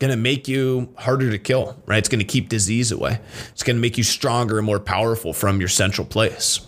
going 0.00 0.10
to 0.10 0.16
make 0.16 0.48
you 0.48 0.92
harder 0.96 1.30
to 1.30 1.38
kill, 1.38 1.80
right? 1.86 1.98
It's 1.98 2.08
going 2.08 2.20
to 2.20 2.24
keep 2.24 2.48
disease 2.48 2.90
away. 2.90 3.20
It's 3.50 3.62
going 3.62 3.76
to 3.76 3.80
make 3.80 3.98
you 3.98 4.02
stronger 4.02 4.56
and 4.56 4.66
more 4.66 4.80
powerful 4.80 5.32
from 5.32 5.60
your 5.60 5.68
central 5.68 6.06
place. 6.06 6.66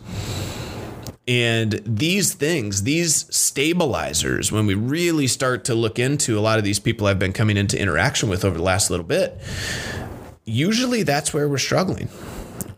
And 1.26 1.80
these 1.86 2.34
things, 2.34 2.82
these 2.82 3.34
stabilizers, 3.34 4.52
when 4.52 4.66
we 4.66 4.74
really 4.74 5.26
start 5.26 5.64
to 5.64 5.74
look 5.74 5.98
into 5.98 6.38
a 6.38 6.40
lot 6.40 6.58
of 6.58 6.64
these 6.64 6.78
people 6.78 7.06
I've 7.06 7.18
been 7.18 7.32
coming 7.32 7.56
into 7.56 7.80
interaction 7.80 8.28
with 8.28 8.44
over 8.44 8.58
the 8.58 8.64
last 8.64 8.90
little 8.90 9.06
bit, 9.06 9.40
usually 10.44 11.02
that's 11.02 11.32
where 11.32 11.48
we're 11.48 11.58
struggling, 11.58 12.10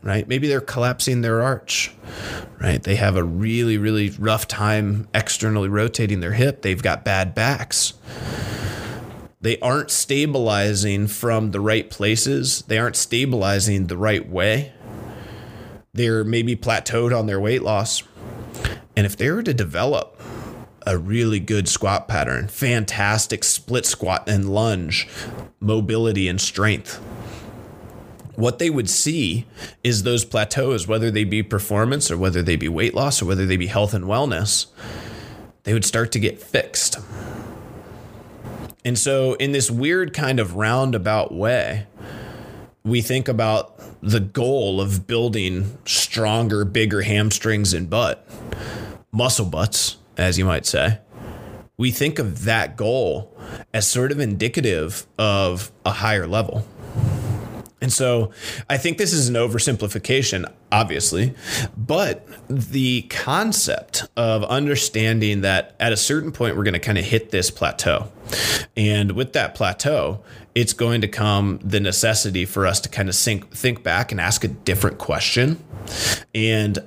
right? 0.02 0.28
Maybe 0.28 0.47
they're 0.47 0.61
collapsing 0.61 1.23
their 1.23 1.43
arch, 1.43 1.93
right? 2.61 2.81
They 2.81 2.97
have 2.97 3.17
a 3.17 3.25
really, 3.25 3.76
really 3.76 4.11
rough 4.11 4.47
time 4.47 5.09
externally 5.14 5.69
rotating 5.69 6.21
their 6.21 6.35
hip. 6.35 6.62
They've 6.62 6.83
got 6.83 7.05
bad 7.05 7.35
backs 7.35 7.95
they 9.45 9.59
aren't 9.59 9.91
stabilizing 9.91 11.07
from 11.07 11.51
the 11.51 11.61
right 11.61 11.91
places. 11.91 12.63
They 12.63 12.79
aren't 12.79 12.97
stabilizing 12.97 13.89
the 13.89 13.99
right 13.99 14.27
way. 14.27 14.73
They're 15.93 16.25
maybe 16.25 16.57
plateaued 16.57 17.15
on 17.15 17.27
their 17.27 17.39
weight 17.39 17.63
loss. 17.63 18.03
And 18.97 19.05
if 19.05 19.19
they 19.19 19.31
were 19.31 19.43
to 19.43 19.53
develop 19.53 20.19
a 20.87 20.97
really 20.97 21.41
good 21.41 21.69
squat 21.69 22.09
pattern, 22.09 22.49
fantastic 22.49 23.45
split 23.45 23.85
squat 23.85 24.27
and 24.27 24.49
lunge, 24.49 25.07
mobility 25.61 26.27
and 26.27 26.41
strength, 26.41 26.97
what 28.37 28.59
they 28.59 28.71
would 28.71 28.89
see 28.89 29.47
is 29.83 30.05
those 30.05 30.25
plateaus, 30.25 30.89
whether 30.89 31.11
they 31.11 31.25
be 31.25 31.43
performance 31.43 32.11
or 32.11 32.17
whether 32.17 32.43
they 32.43 32.57
be 32.57 32.69
weight 32.71 32.95
loss 32.95 33.21
or 33.21 33.27
whether 33.27 33.45
they 33.45 33.59
be 33.59 33.67
health 33.67 33.93
and 33.93 34.07
wellness, 34.07 34.69
they 35.65 35.75
would 35.75 35.85
start 35.85 36.13
to 36.13 36.19
get 36.19 36.41
fixed. 36.41 36.97
And 38.85 38.99
so, 38.99 39.35
in 39.35 39.53
this 39.53 39.71
weird 39.71 40.12
kind 40.12 40.38
of 40.38 40.57
roundabout 40.57 41.33
way, 41.33 41.87
we 42.85 43.00
think 43.00 43.29
about 43.29 43.81
the 44.03 44.21
goal 44.21 44.81
of 44.81 45.07
building 45.07 45.79
stronger, 45.87 46.67
bigger 46.67 47.00
hamstrings 47.00 47.73
and 47.73 47.88
butt, 47.88 48.29
muscle 49.11 49.47
butts, 49.47 49.97
as 50.19 50.38
you 50.38 50.45
might 50.45 50.67
say. 50.67 50.99
We 51.79 51.91
think 51.91 52.19
of 52.19 52.45
that 52.45 52.76
goal 52.76 53.35
as 53.73 53.87
sort 53.87 54.12
of 54.12 54.21
indicative 54.21 55.07
of 55.19 55.73
a 55.87 55.91
higher 55.91 56.26
level. 56.26 56.67
And 57.81 57.93
so 57.93 58.31
I 58.71 58.78
think 58.78 58.99
this 58.99 59.12
is 59.12 59.28
an 59.28 59.35
oversimplification, 59.35 60.50
obviously, 60.73 61.35
but 61.76 62.26
the 62.49 63.02
concept 63.02 64.07
of 64.16 64.43
understanding 64.45 65.43
that 65.43 65.76
at 65.78 65.93
a 65.93 65.97
certain 65.97 66.33
point 66.33 66.57
we're 66.57 66.64
going 66.64 66.75
to 66.75 66.81
kind 66.81 66.97
of 66.97 67.04
hit 67.04 67.31
this 67.31 67.50
plateau. 67.50 68.11
And 68.76 69.12
with 69.12 69.35
that 69.35 69.54
plateau, 69.54 70.25
it's 70.54 70.73
going 70.73 71.00
to 71.00 71.08
come 71.08 71.58
the 71.62 71.80
necessity 71.80 72.44
for 72.44 72.66
us 72.66 72.80
to 72.80 72.88
kind 72.88 73.08
of 73.08 73.16
think, 73.16 73.50
think 73.52 73.82
back 73.82 74.12
and 74.12 74.20
ask 74.20 74.44
a 74.44 74.49
different 74.49 74.99
question. 74.99 75.62
And 76.34 76.78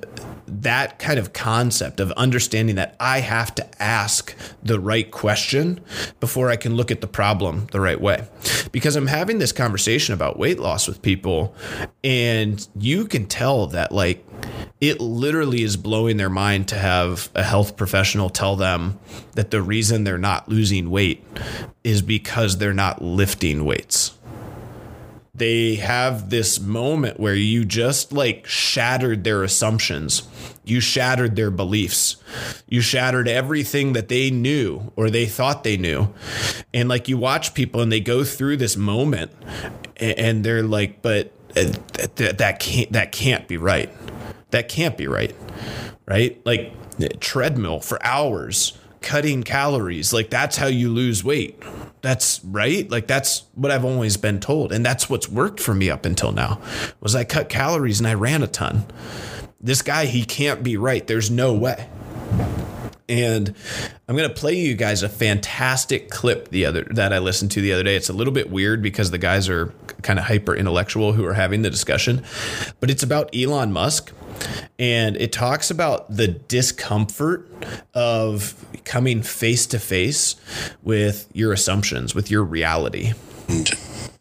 that 0.47 0.97
kind 0.97 1.19
of 1.19 1.33
concept 1.33 2.00
of 2.00 2.12
understanding 2.13 2.77
that 2.77 2.95
I 3.00 3.19
have 3.19 3.53
to 3.55 3.83
ask 3.83 4.33
the 4.63 4.79
right 4.79 5.09
question 5.12 5.81
before 6.21 6.50
I 6.50 6.55
can 6.55 6.75
look 6.75 6.89
at 6.89 7.01
the 7.01 7.07
problem 7.07 7.67
the 7.71 7.81
right 7.81 8.00
way. 8.00 8.25
Because 8.71 8.95
I'm 8.95 9.07
having 9.07 9.39
this 9.39 9.51
conversation 9.51 10.13
about 10.13 10.39
weight 10.39 10.59
loss 10.59 10.88
with 10.88 11.01
people, 11.01 11.53
and 12.03 12.65
you 12.77 13.05
can 13.05 13.25
tell 13.25 13.67
that, 13.67 13.91
like, 13.91 14.25
it 14.79 15.01
literally 15.01 15.63
is 15.63 15.75
blowing 15.75 16.17
their 16.17 16.29
mind 16.29 16.69
to 16.69 16.75
have 16.75 17.29
a 17.36 17.43
health 17.43 17.75
professional 17.75 18.29
tell 18.29 18.55
them 18.55 19.00
that 19.33 19.51
the 19.51 19.62
reason 19.62 20.03
they're 20.03 20.17
not 20.17 20.47
losing 20.47 20.89
weight 20.89 21.25
is 21.88 22.01
because 22.01 22.58
they're 22.58 22.74
not 22.74 23.01
lifting 23.01 23.65
weights. 23.65 24.17
They 25.34 25.75
have 25.75 26.32
this 26.32 26.60
moment 26.60 27.20
where 27.20 27.36
you 27.36 27.63
just 27.63 28.12
like 28.12 28.48
shattered 28.48 29.24
their 29.24 29.44
assumptions. 29.44 30.27
You 30.63 30.79
shattered 30.79 31.36
their 31.36 31.51
beliefs. 31.51 32.17
You 32.67 32.82
shattered 32.82 33.27
everything 33.27 33.94
that 33.94 34.10
they 34.10 34.32
knew 34.32 34.91
or 34.96 35.12
they 35.12 35.27
thought 35.27 35.63
they 35.63 35.77
knew. 35.77 36.13
And 36.74 36.89
like 36.89 37.08
you 37.08 37.17
watch 37.17 37.53
people 37.53 37.82
and 37.82 37.91
they 37.91 38.00
go 38.00 38.24
through 38.24 38.58
this 38.58 38.75
moment 38.75 39.32
and 39.98 40.44
they're 40.44 40.63
like, 40.63 41.03
but 41.03 41.32
uh, 41.56 41.72
that 42.15 42.58
can't 42.60 42.91
that 42.91 43.12
can't 43.12 43.48
be 43.48 43.58
right 43.58 43.91
that 44.51 44.70
can't 44.70 44.98
be 44.98 45.08
right. 45.08 45.36
Right? 46.06 46.39
Like 46.46 46.74
treadmill 47.20 47.79
for 47.79 48.03
hours, 48.03 48.77
cutting 49.01 49.44
calories. 49.44 50.13
Like 50.13 50.30
that's 50.30 50.58
how 50.58 50.68
you 50.68 50.89
lose 50.89 51.24
weight. 51.24 51.62
That's 52.01 52.44
right. 52.44 52.89
Like 52.89 53.08
that's 53.08 53.44
what 53.56 53.72
I've 53.72 53.86
always 53.86 54.18
been 54.18 54.39
told. 54.39 54.72
And 54.72 54.86
that's 54.86 55.10
what's 55.10 55.27
worked 55.30 55.60
for 55.60 55.74
me 55.74 55.89
up 55.89 56.06
until 56.06 56.32
now. 56.32 56.62
Was 57.00 57.16
I 57.16 57.24
cut 57.24 57.50
calories 57.50 58.00
and 58.00 58.08
I 58.08 58.13
ran 58.13 58.44
a 58.44 58.48
ton. 58.48 58.86
This 59.60 59.82
guy, 59.82 60.06
he 60.06 60.24
can't 60.24 60.63
be 60.63 60.77
right. 60.77 61.06
There's 61.06 61.32
no 61.32 61.54
way. 61.54 61.89
And 63.10 63.56
I'm 64.08 64.16
going 64.16 64.27
to 64.27 64.36
play 64.36 64.56
you 64.56 64.75
guys 64.75 65.01
a 65.01 65.10
fantastic 65.10 66.10
clip 66.10 66.50
the 66.50 66.66
other 66.66 66.84
that 66.92 67.13
I 67.13 67.20
listened 67.20 67.51
to 67.51 67.62
the 67.62 67.74
other 67.74 67.84
day. 67.84 67.96
It's 67.96 68.10
a 68.10 68.13
little 68.13 68.34
bit 68.34 68.51
weird 68.51 68.82
because 68.82 69.12
the 69.12 69.18
guys 69.18 69.48
are 69.48 69.74
kind 70.01 70.20
of 70.20 70.25
hyper 70.25 70.56
intellectual 70.56 71.13
who 71.13 71.25
are 71.25 71.34
having 71.34 71.62
the 71.62 71.70
discussion, 71.70 72.24
but 72.80 72.89
it's 72.89 73.04
about 73.04 73.30
Elon 73.36 73.72
Musk 73.72 74.13
and 74.80 75.16
it 75.18 75.32
talks 75.32 75.72
about 75.72 76.16
the 76.16 76.27
discomfort 76.27 77.50
of 77.94 78.66
coming 78.86 79.22
face 79.22 79.66
to 79.68 79.80
face 79.80 80.36
with 80.84 81.27
your 81.34 81.51
assumptions, 81.51 82.13
with 82.13 82.30
your 82.30 82.44
reality. 82.44 83.13
And 83.50 83.70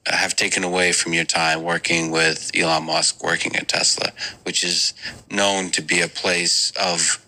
have 0.06 0.36
taken 0.36 0.62
away 0.64 0.92
from 0.92 1.12
your 1.12 1.24
time 1.24 1.62
working 1.62 2.10
with 2.10 2.50
Elon 2.54 2.84
Musk, 2.84 3.22
working 3.22 3.56
at 3.56 3.68
Tesla, 3.68 4.12
which 4.44 4.62
is 4.62 4.94
known 5.30 5.70
to 5.70 5.82
be 5.82 6.00
a 6.00 6.08
place 6.08 6.72
of 6.80 7.24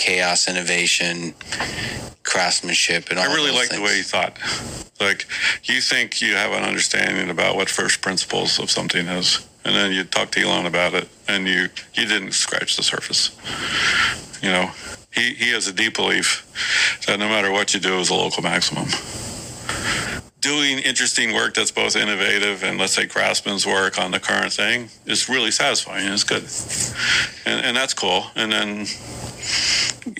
chaos, 0.00 0.48
innovation, 0.48 1.34
craftsmanship, 2.24 3.10
and 3.10 3.18
all. 3.18 3.30
I 3.30 3.34
really 3.34 3.52
like 3.52 3.68
the 3.70 3.80
way 3.80 3.98
you 3.98 4.02
thought. 4.02 4.38
Like 5.00 5.26
you 5.64 5.80
think 5.80 6.20
you 6.20 6.34
have 6.34 6.52
an 6.52 6.64
understanding 6.64 7.30
about 7.30 7.56
what 7.56 7.70
first 7.70 8.02
principles 8.02 8.58
of 8.58 8.70
something 8.70 9.06
is 9.06 9.46
and 9.64 9.74
then 9.74 9.92
you 9.92 10.04
talk 10.04 10.30
to 10.32 10.40
Elon 10.40 10.66
about 10.66 10.94
it, 10.94 11.08
and 11.28 11.46
you 11.46 11.68
you 11.94 12.06
didn't 12.06 12.32
scratch 12.32 12.76
the 12.76 12.82
surface. 12.82 13.36
You 14.42 14.50
know, 14.50 14.70
he 15.12 15.34
he 15.34 15.52
has 15.52 15.68
a 15.68 15.72
deep 15.72 15.96
belief 15.96 16.46
that 17.06 17.18
no 17.18 17.28
matter 17.28 17.50
what 17.50 17.74
you 17.74 17.80
do 17.80 17.98
is 17.98 18.10
a 18.10 18.14
local 18.14 18.42
maximum. 18.42 18.88
Doing 20.40 20.78
interesting 20.78 21.34
work 21.34 21.52
that's 21.52 21.70
both 21.70 21.96
innovative 21.96 22.64
and 22.64 22.78
let's 22.78 22.94
say 22.94 23.06
craftsman's 23.06 23.66
work 23.66 23.98
on 23.98 24.10
the 24.10 24.18
current 24.18 24.52
thing 24.54 24.88
is 25.04 25.28
really 25.28 25.50
satisfying. 25.50 26.08
It's 26.08 26.24
good, 26.24 26.44
and 27.44 27.64
and 27.64 27.76
that's 27.76 27.92
cool. 27.92 28.24
And 28.34 28.50
then 28.50 28.86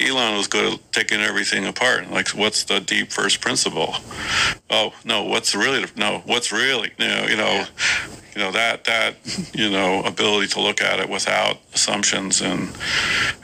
Elon 0.00 0.36
was 0.36 0.46
good 0.46 0.74
at 0.74 0.92
taking 0.92 1.20
everything 1.20 1.66
apart. 1.66 2.10
Like, 2.10 2.28
what's 2.28 2.64
the 2.64 2.80
deep 2.80 3.10
first 3.10 3.40
principle? 3.40 3.94
Oh 4.68 4.92
no, 5.04 5.24
what's 5.24 5.54
really 5.54 5.84
no? 5.96 6.22
What's 6.26 6.52
really 6.52 6.90
you 6.98 7.08
know? 7.08 7.26
You 7.26 7.36
know, 7.36 7.66
you 8.34 8.40
know 8.40 8.52
that 8.52 8.84
that 8.84 9.16
you 9.54 9.70
know 9.70 10.02
ability 10.04 10.48
to 10.48 10.60
look 10.60 10.80
at 10.80 11.00
it 11.00 11.08
without 11.08 11.58
assumptions 11.74 12.40
and 12.40 12.70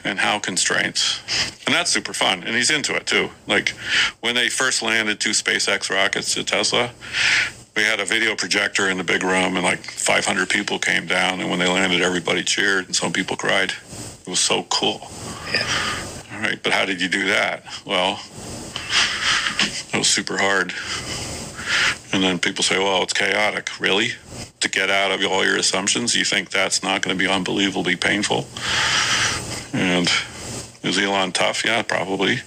and 0.04 0.18
how 0.18 0.38
constraints 0.38 1.20
and 1.66 1.74
that's 1.74 1.90
super 1.90 2.12
fun 2.12 2.42
and 2.44 2.54
he's 2.54 2.70
into 2.70 2.94
it 2.94 3.06
too 3.06 3.28
like 3.46 3.70
when 4.20 4.34
they 4.34 4.48
first 4.48 4.82
landed 4.82 5.18
two 5.18 5.30
spacex 5.30 5.90
rockets 5.90 6.34
to 6.34 6.44
tesla 6.44 6.90
we 7.76 7.82
had 7.82 8.00
a 8.00 8.04
video 8.04 8.34
projector 8.34 8.88
in 8.88 8.96
the 8.96 9.04
big 9.04 9.22
room 9.22 9.56
and 9.56 9.64
like 9.64 9.80
500 9.80 10.48
people 10.48 10.78
came 10.78 11.06
down 11.06 11.40
and 11.40 11.50
when 11.50 11.58
they 11.58 11.68
landed 11.68 12.00
everybody 12.00 12.42
cheered 12.42 12.86
and 12.86 12.94
some 12.94 13.12
people 13.12 13.36
cried 13.36 13.72
it 13.72 14.28
was 14.28 14.40
so 14.40 14.62
cool 14.64 15.08
yeah 15.52 15.66
all 16.36 16.42
right 16.42 16.62
but 16.62 16.72
how 16.72 16.84
did 16.84 17.00
you 17.00 17.08
do 17.08 17.26
that 17.26 17.64
well 17.84 18.20
it 19.92 19.98
was 19.98 20.08
super 20.08 20.36
hard 20.38 20.72
and 22.12 22.22
then 22.22 22.38
people 22.38 22.62
say 22.62 22.78
well 22.78 23.02
it's 23.02 23.12
chaotic 23.12 23.80
really 23.80 24.12
to 24.60 24.68
get 24.68 24.90
out 24.90 25.12
of 25.12 25.24
all 25.30 25.44
your 25.44 25.56
assumptions, 25.56 26.14
you 26.14 26.24
think 26.24 26.50
that's 26.50 26.82
not 26.82 27.02
going 27.02 27.16
to 27.16 27.22
be 27.22 27.30
unbelievably 27.30 27.96
painful. 27.96 28.46
And 29.72 30.08
is 30.82 30.98
Elon 30.98 31.32
tough? 31.32 31.64
Yeah, 31.64 31.82
probably. 31.82 32.40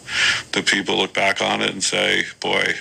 Do 0.51 0.61
people 0.61 0.97
look 0.97 1.13
back 1.13 1.41
on 1.41 1.61
it 1.61 1.69
and 1.71 1.83
say, 1.83 2.25
boy, 2.39 2.73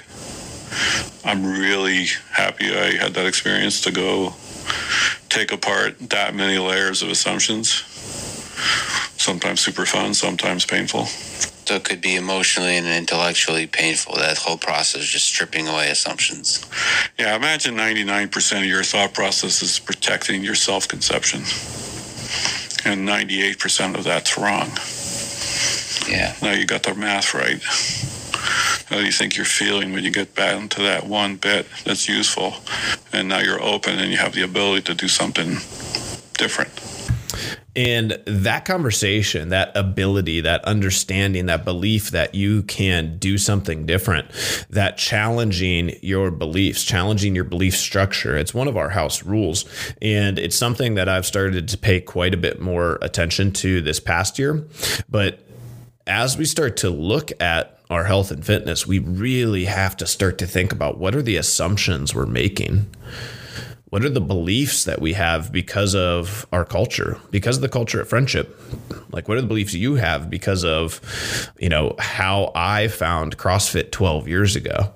I'm 1.24 1.44
really 1.44 2.06
happy 2.32 2.74
I 2.74 2.96
had 2.96 3.14
that 3.14 3.26
experience 3.26 3.80
to 3.82 3.92
go 3.92 4.34
take 5.28 5.52
apart 5.52 5.98
that 6.10 6.34
many 6.34 6.58
layers 6.58 7.02
of 7.02 7.10
assumptions? 7.10 7.84
Sometimes 9.18 9.60
super 9.60 9.84
fun, 9.84 10.14
sometimes 10.14 10.64
painful. 10.64 11.06
So 11.06 11.74
it 11.74 11.84
could 11.84 12.00
be 12.00 12.16
emotionally 12.16 12.76
and 12.78 12.86
intellectually 12.86 13.66
painful. 13.66 14.14
That 14.16 14.38
whole 14.38 14.56
process, 14.56 15.04
just 15.04 15.26
stripping 15.26 15.68
away 15.68 15.90
assumptions. 15.90 16.64
Yeah, 17.18 17.36
imagine 17.36 17.74
99% 17.76 18.60
of 18.60 18.64
your 18.64 18.84
thought 18.84 19.12
process 19.12 19.60
is 19.60 19.78
protecting 19.78 20.42
your 20.42 20.54
self 20.54 20.88
conception, 20.88 21.40
and 22.90 23.06
98% 23.06 23.96
of 23.96 24.04
that's 24.04 24.38
wrong. 24.38 24.70
Yeah. 26.08 26.34
Now 26.40 26.52
you 26.52 26.64
got 26.64 26.84
the 26.84 26.94
math 26.94 27.34
right. 27.34 27.60
How 28.88 28.96
do 28.96 29.04
you 29.04 29.12
think 29.12 29.36
you're 29.36 29.44
feeling 29.44 29.92
when 29.92 30.04
you 30.04 30.10
get 30.10 30.34
back 30.34 30.58
into 30.58 30.80
that 30.82 31.06
one 31.06 31.36
bit 31.36 31.66
that's 31.84 32.08
useful? 32.08 32.54
And 33.12 33.28
now 33.28 33.40
you're 33.40 33.62
open 33.62 33.98
and 33.98 34.10
you 34.10 34.16
have 34.16 34.32
the 34.32 34.42
ability 34.42 34.82
to 34.84 34.94
do 34.94 35.08
something 35.08 35.58
different. 36.38 36.70
And 37.78 38.20
that 38.26 38.64
conversation, 38.64 39.50
that 39.50 39.70
ability, 39.76 40.40
that 40.40 40.64
understanding, 40.64 41.46
that 41.46 41.64
belief 41.64 42.10
that 42.10 42.34
you 42.34 42.64
can 42.64 43.18
do 43.18 43.38
something 43.38 43.86
different, 43.86 44.32
that 44.68 44.98
challenging 44.98 45.96
your 46.02 46.32
beliefs, 46.32 46.82
challenging 46.82 47.36
your 47.36 47.44
belief 47.44 47.76
structure, 47.76 48.36
it's 48.36 48.52
one 48.52 48.66
of 48.66 48.76
our 48.76 48.88
house 48.88 49.22
rules. 49.22 49.64
And 50.02 50.40
it's 50.40 50.56
something 50.56 50.96
that 50.96 51.08
I've 51.08 51.24
started 51.24 51.68
to 51.68 51.78
pay 51.78 52.00
quite 52.00 52.34
a 52.34 52.36
bit 52.36 52.60
more 52.60 52.98
attention 53.00 53.52
to 53.52 53.80
this 53.80 54.00
past 54.00 54.40
year. 54.40 54.66
But 55.08 55.38
as 56.04 56.36
we 56.36 56.46
start 56.46 56.78
to 56.78 56.90
look 56.90 57.30
at 57.40 57.78
our 57.90 58.02
health 58.02 58.32
and 58.32 58.44
fitness, 58.44 58.88
we 58.88 58.98
really 58.98 59.66
have 59.66 59.96
to 59.98 60.06
start 60.08 60.38
to 60.38 60.48
think 60.48 60.72
about 60.72 60.98
what 60.98 61.14
are 61.14 61.22
the 61.22 61.36
assumptions 61.36 62.12
we're 62.12 62.26
making 62.26 62.88
what 63.90 64.04
are 64.04 64.10
the 64.10 64.20
beliefs 64.20 64.84
that 64.84 65.00
we 65.00 65.14
have 65.14 65.50
because 65.50 65.94
of 65.94 66.46
our 66.52 66.64
culture 66.64 67.18
because 67.30 67.56
of 67.56 67.62
the 67.62 67.68
culture 67.68 68.00
of 68.00 68.08
friendship? 68.08 68.60
Like 69.10 69.28
what 69.28 69.38
are 69.38 69.40
the 69.40 69.46
beliefs 69.46 69.72
you 69.72 69.94
have 69.94 70.28
because 70.28 70.64
of 70.64 71.00
you 71.58 71.68
know 71.68 71.94
how 71.98 72.52
i 72.54 72.88
found 72.88 73.38
crossfit 73.38 73.90
12 73.90 74.28
years 74.28 74.56
ago? 74.56 74.92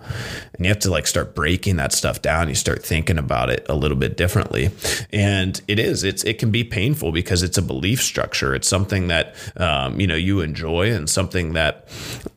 And 0.55 0.67
you 0.67 0.69
have 0.69 0.81
to 0.81 0.91
like 0.91 1.07
start 1.07 1.35
breaking 1.35 1.77
that 1.77 1.93
stuff 1.93 2.21
down. 2.21 2.49
You 2.49 2.55
start 2.55 2.85
thinking 2.85 3.19
about 3.19 3.49
it 3.49 3.65
a 3.69 3.75
little 3.75 3.97
bit 3.97 4.17
differently. 4.17 4.71
And 5.11 5.61
it 5.69 5.79
is 5.79 6.05
it's 6.05 6.23
it 6.25 6.39
can 6.39 6.51
be 6.51 6.65
painful 6.65 7.13
because 7.13 7.43
it's 7.43 7.57
a 7.57 7.63
belief 7.63 8.03
structure. 8.03 8.55
It's 8.55 8.69
something 8.69 9.09
that 9.09 9.35
um, 9.57 9.99
you 10.01 10.07
know 10.07 10.17
you 10.17 10.41
enjoy 10.41 10.93
and 10.93 11.09
something 11.09 11.55
that 11.55 11.89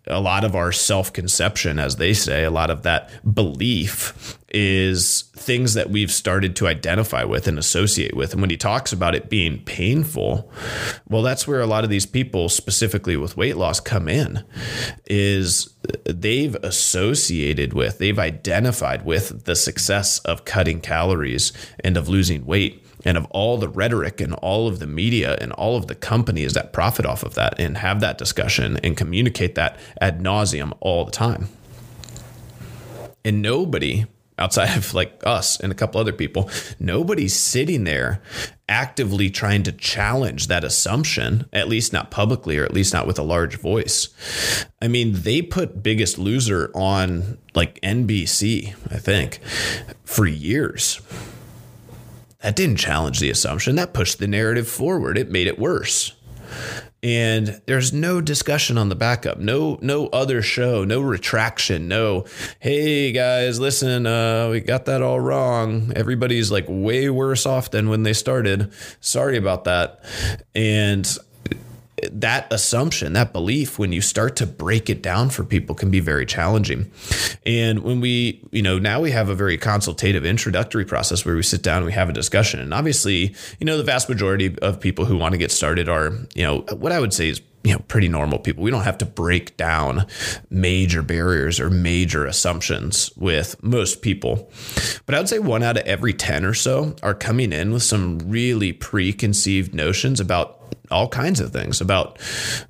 a 0.07 0.21
lot 0.21 0.43
of 0.45 0.55
our 0.55 0.71
self-conception 0.71 1.79
as 1.79 1.95
they 1.95 2.13
say 2.13 2.43
a 2.43 2.51
lot 2.51 2.69
of 2.69 2.83
that 2.83 3.09
belief 3.33 4.37
is 4.57 5.23
things 5.35 5.73
that 5.73 5.89
we've 5.89 6.11
started 6.11 6.55
to 6.55 6.65
identify 6.65 7.25
with 7.25 7.45
and 7.45 7.59
associate 7.59 8.15
with. 8.15 8.31
And 8.31 8.39
when 8.39 8.49
he 8.49 8.55
talks 8.55 8.93
about 8.93 9.13
it 9.13 9.29
being 9.29 9.61
painful, 9.65 10.49
well, 11.09 11.21
that's 11.21 11.45
where 11.45 11.59
a 11.59 11.67
lot 11.67 11.83
of 11.83 11.89
these 11.89 12.05
people, 12.05 12.47
specifically 12.47 13.17
with 13.17 13.35
weight 13.35 13.57
loss, 13.57 13.81
come 13.81 14.07
in, 14.07 14.45
is 15.07 15.73
they've 16.05 16.55
associated 16.63 17.73
with, 17.73 17.97
they've 17.97 18.17
identified 18.17 19.03
with 19.05 19.43
the 19.43 19.57
success 19.57 20.19
of 20.19 20.45
cutting 20.45 20.79
calories 20.79 21.51
and 21.83 21.97
of 21.97 22.07
losing 22.07 22.45
weight 22.45 22.81
and 23.03 23.17
of 23.17 23.25
all 23.31 23.57
the 23.57 23.67
rhetoric 23.67 24.21
and 24.21 24.33
all 24.35 24.69
of 24.69 24.79
the 24.79 24.87
media 24.87 25.37
and 25.41 25.51
all 25.51 25.75
of 25.75 25.87
the 25.87 25.95
companies 25.95 26.53
that 26.53 26.71
profit 26.71 27.05
off 27.05 27.23
of 27.23 27.35
that 27.35 27.59
and 27.59 27.77
have 27.79 27.99
that 27.99 28.17
discussion 28.17 28.77
and 28.85 28.95
communicate 28.95 29.55
that 29.55 29.77
ad 29.99 30.21
nauseum 30.21 30.71
all 30.79 31.03
the 31.03 31.11
time. 31.11 31.49
And 33.25 33.41
nobody 33.41 34.05
outside 34.37 34.75
of 34.77 34.93
like 34.93 35.21
us 35.25 35.59
and 35.59 35.71
a 35.71 35.75
couple 35.75 35.99
other 35.99 36.13
people, 36.13 36.49
nobody's 36.79 37.35
sitting 37.35 37.83
there 37.83 38.21
actively 38.67 39.29
trying 39.29 39.63
to 39.63 39.71
challenge 39.71 40.47
that 40.47 40.63
assumption, 40.63 41.47
at 41.53 41.67
least 41.67 41.93
not 41.93 42.11
publicly 42.11 42.57
or 42.57 42.65
at 42.65 42.73
least 42.73 42.93
not 42.93 43.07
with 43.07 43.19
a 43.19 43.23
large 43.23 43.57
voice. 43.57 44.09
I 44.81 44.87
mean, 44.87 45.13
they 45.13 45.41
put 45.41 45.83
Biggest 45.83 46.17
Loser 46.17 46.71
on 46.73 47.37
like 47.53 47.79
NBC, 47.81 48.75
I 48.91 48.97
think, 48.97 49.39
for 50.03 50.25
years. 50.25 51.01
That 52.41 52.55
didn't 52.55 52.77
challenge 52.77 53.19
the 53.19 53.29
assumption, 53.29 53.75
that 53.75 53.93
pushed 53.93 54.19
the 54.19 54.27
narrative 54.27 54.67
forward. 54.67 55.17
It 55.17 55.31
made 55.31 55.47
it 55.47 55.57
worse. 55.57 56.13
And 57.05 57.61
there's 57.67 57.93
no 57.93 58.19
discussion 58.19 58.79
on 58.79 58.89
the 58.89 58.95
backup. 58.95 59.37
No 59.37 59.77
no 59.79 60.07
other 60.07 60.41
show 60.41 60.83
no 60.83 61.01
retraction 61.01 61.87
no 61.87 62.25
hey 62.59 63.11
guys 63.11 63.59
listen 63.59 64.07
uh, 64.07 64.49
we 64.49 64.59
got 64.59 64.85
that 64.85 65.03
all 65.03 65.19
wrong. 65.19 65.93
Everybody's 65.95 66.51
like 66.51 66.65
way 66.67 67.11
worse 67.11 67.45
off 67.45 67.69
than 67.69 67.89
when 67.89 68.01
they 68.01 68.13
started. 68.13 68.73
Sorry 69.01 69.37
about 69.37 69.65
that. 69.65 70.03
And 70.55 71.07
that 72.11 72.51
assumption, 72.51 73.13
that 73.13 73.33
belief, 73.33 73.79
when 73.79 73.91
you 73.91 74.01
start 74.01 74.35
to 74.37 74.45
break 74.45 74.89
it 74.89 75.01
down 75.01 75.29
for 75.29 75.43
people, 75.43 75.75
can 75.75 75.91
be 75.91 75.99
very 75.99 76.25
challenging. 76.25 76.91
And 77.45 77.79
when 77.79 78.01
we, 78.01 78.43
you 78.51 78.61
know, 78.61 78.79
now 78.79 79.01
we 79.01 79.11
have 79.11 79.29
a 79.29 79.35
very 79.35 79.57
consultative 79.57 80.25
introductory 80.25 80.85
process 80.85 81.25
where 81.25 81.35
we 81.35 81.43
sit 81.43 81.61
down 81.61 81.77
and 81.77 81.85
we 81.85 81.93
have 81.93 82.09
a 82.09 82.13
discussion. 82.13 82.59
And 82.59 82.73
obviously, 82.73 83.35
you 83.59 83.65
know, 83.65 83.77
the 83.77 83.83
vast 83.83 84.09
majority 84.09 84.57
of 84.59 84.79
people 84.79 85.05
who 85.05 85.17
want 85.17 85.33
to 85.33 85.37
get 85.37 85.51
started 85.51 85.89
are, 85.89 86.11
you 86.33 86.43
know, 86.43 86.61
what 86.75 86.91
I 86.91 86.99
would 86.99 87.13
say 87.13 87.29
is 87.29 87.41
you 87.65 87.73
know 87.73 87.79
pretty 87.87 88.07
normal 88.07 88.37
people 88.37 88.63
we 88.63 88.71
don't 88.71 88.83
have 88.83 88.99
to 88.99 89.05
break 89.05 89.57
down 89.57 90.05
major 90.49 91.01
barriers 91.01 91.59
or 91.59 91.69
major 91.69 92.25
assumptions 92.25 93.11
with 93.17 93.61
most 93.63 94.01
people 94.01 94.49
but 95.05 95.15
i 95.15 95.17
would 95.17 95.27
say 95.27 95.39
one 95.39 95.63
out 95.63 95.75
of 95.75 95.83
every 95.83 96.13
10 96.13 96.45
or 96.45 96.53
so 96.53 96.95
are 97.01 97.15
coming 97.15 97.51
in 97.51 97.73
with 97.73 97.83
some 97.83 98.19
really 98.19 98.71
preconceived 98.71 99.73
notions 99.73 100.19
about 100.19 100.64
all 100.91 101.07
kinds 101.07 101.39
of 101.39 101.51
things 101.51 101.81
about 101.81 102.19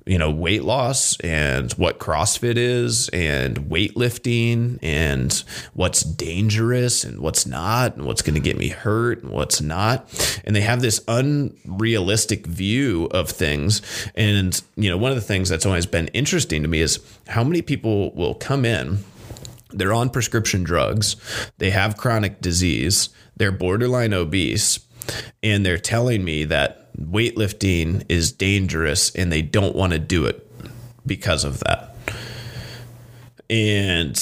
you 0.06 0.18
know 0.18 0.30
weight 0.30 0.64
loss 0.64 1.18
and 1.20 1.72
what 1.72 1.98
CrossFit 1.98 2.56
is 2.56 3.08
and 3.10 3.56
weightlifting 3.68 4.78
and 4.82 5.44
what's 5.74 6.02
dangerous 6.02 7.04
and 7.04 7.20
what's 7.20 7.46
not 7.46 7.96
and 7.96 8.06
what's 8.06 8.22
going 8.22 8.34
to 8.34 8.40
get 8.40 8.56
me 8.56 8.68
hurt 8.68 9.22
and 9.22 9.32
what's 9.32 9.60
not. 9.60 10.08
And 10.44 10.56
they 10.56 10.62
have 10.62 10.80
this 10.80 11.02
unrealistic 11.08 12.46
view 12.46 13.06
of 13.10 13.28
things. 13.28 13.82
And 14.14 14.60
you 14.76 14.90
know 14.90 14.96
one 14.96 15.12
of 15.12 15.16
the 15.16 15.22
things 15.22 15.48
that's 15.48 15.66
always 15.66 15.86
been 15.86 16.08
interesting 16.08 16.62
to 16.62 16.68
me 16.68 16.80
is 16.80 16.98
how 17.28 17.44
many 17.44 17.62
people 17.62 18.12
will 18.14 18.34
come 18.34 18.64
in 18.64 18.98
they're 19.70 19.92
on 19.92 20.08
prescription 20.08 20.62
drugs 20.62 21.16
they 21.58 21.70
have 21.70 21.96
chronic 21.96 22.40
disease 22.40 23.08
they're 23.36 23.52
borderline 23.52 24.14
obese 24.14 24.78
and 25.42 25.64
they're 25.64 25.78
telling 25.78 26.24
me 26.24 26.44
that 26.44 26.85
weightlifting 27.00 28.04
is 28.08 28.32
dangerous 28.32 29.14
and 29.14 29.30
they 29.30 29.42
don't 29.42 29.76
want 29.76 29.92
to 29.92 29.98
do 29.98 30.26
it 30.26 30.42
because 31.06 31.44
of 31.44 31.60
that. 31.60 31.94
And 33.48 34.18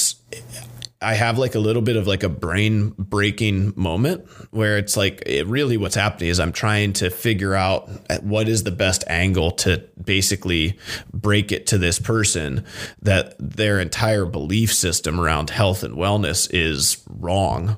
I 1.04 1.14
have 1.14 1.38
like 1.38 1.54
a 1.54 1.59
little 1.59 1.83
bit 1.83 1.97
of 1.97 2.07
like 2.07 2.23
a 2.23 2.28
brain 2.31 2.95
breaking 2.97 3.75
moment 3.76 4.26
where 4.52 4.78
it's 4.78 4.97
like 4.97 5.23
it 5.26 5.47
really 5.47 5.76
what's 5.76 5.95
happening 5.95 6.31
is 6.31 6.40
I'm 6.40 6.52
trying 6.52 6.95
to 6.95 7.11
figure 7.11 7.54
out 7.54 7.90
what 8.23 8.49
is 8.49 8.64
the 8.64 8.71
best 8.71 9.04
angle 9.07 9.50
to 9.52 9.85
basically 10.02 10.78
break 11.12 11.52
it 11.52 11.66
to 11.69 11.78
this 11.78 11.99
person 11.99 12.64
that 13.02 13.35
their 13.38 13.81
entire 13.81 14.25
belief 14.25 14.73
system 14.73 15.21
around 15.21 15.50
health 15.50 15.83
and 15.83 15.95
wellness 15.95 16.49
is 16.52 17.04
wrong 17.09 17.76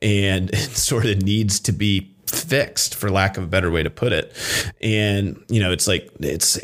and 0.00 0.50
it 0.52 0.76
sort 0.76 1.04
of 1.04 1.22
needs 1.22 1.60
to 1.60 1.72
be 1.72 2.11
fixed 2.32 2.94
for 2.94 3.10
lack 3.10 3.36
of 3.36 3.44
a 3.44 3.46
better 3.46 3.70
way 3.70 3.82
to 3.82 3.90
put 3.90 4.12
it. 4.12 4.34
And 4.80 5.42
you 5.48 5.60
know 5.60 5.72
it's 5.72 5.86
like 5.86 6.10
it's 6.20 6.58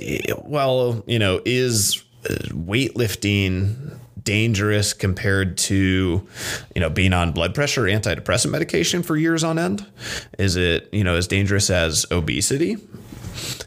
well 0.45 1.03
you 1.07 1.19
know 1.19 1.41
is 1.45 2.03
uh, 2.29 2.35
weightlifting 2.51 3.97
dangerous 4.23 4.93
compared 4.93 5.57
to 5.57 6.27
you 6.75 6.81
know 6.81 6.91
being 6.91 7.13
on 7.13 7.33
blood 7.33 7.55
pressure 7.55 7.83
antidepressant 7.83 8.51
medication 8.51 9.03
for 9.03 9.17
years 9.17 9.45
on 9.45 9.59
end? 9.59 9.87
Is 10.39 10.57
it 10.57 10.89
you 10.93 11.05
know 11.05 11.17
as 11.17 11.27
dangerous 11.27 11.71
as 11.71 12.07
obesity? 12.11 12.77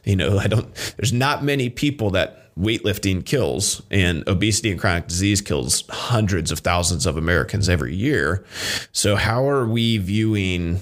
You 0.04 0.15
know 0.15 0.38
i 0.38 0.47
don't 0.47 0.73
there's 0.97 1.13
not 1.13 1.43
many 1.43 1.69
people 1.69 2.10
that 2.12 2.41
weightlifting 2.60 3.26
kills 3.26 3.82
and 3.89 4.28
obesity 4.28 4.71
and 4.71 4.80
chronic 4.80 5.08
disease 5.08 5.41
kills 5.41 5.84
hundreds 5.89 6.52
of 6.52 6.60
thousands 6.60 7.06
of 7.06 7.17
Americans 7.17 7.69
every 7.69 7.95
year. 7.95 8.43
So 8.91 9.15
how 9.15 9.47
are 9.47 9.65
we 9.65 9.97
viewing 9.97 10.82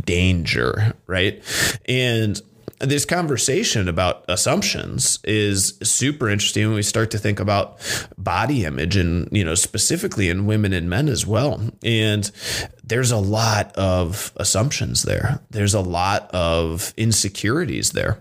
danger, 0.00 0.94
right? 1.06 1.42
And 1.86 2.40
this 2.82 3.04
conversation 3.04 3.88
about 3.88 4.24
assumptions 4.28 5.20
is 5.24 5.78
super 5.82 6.28
interesting 6.28 6.66
when 6.66 6.74
we 6.74 6.82
start 6.82 7.12
to 7.12 7.18
think 7.18 7.38
about 7.38 7.78
body 8.18 8.64
image 8.64 8.96
and 8.96 9.28
you 9.30 9.44
know 9.44 9.54
specifically 9.54 10.28
in 10.28 10.46
women 10.46 10.72
and 10.72 10.90
men 10.90 11.08
as 11.08 11.26
well. 11.26 11.60
And 11.84 12.30
there's 12.82 13.12
a 13.12 13.18
lot 13.18 13.72
of 13.76 14.32
assumptions 14.36 15.04
there. 15.04 15.40
There's 15.50 15.74
a 15.74 15.80
lot 15.80 16.28
of 16.34 16.92
insecurities 16.96 17.92
there. 17.92 18.18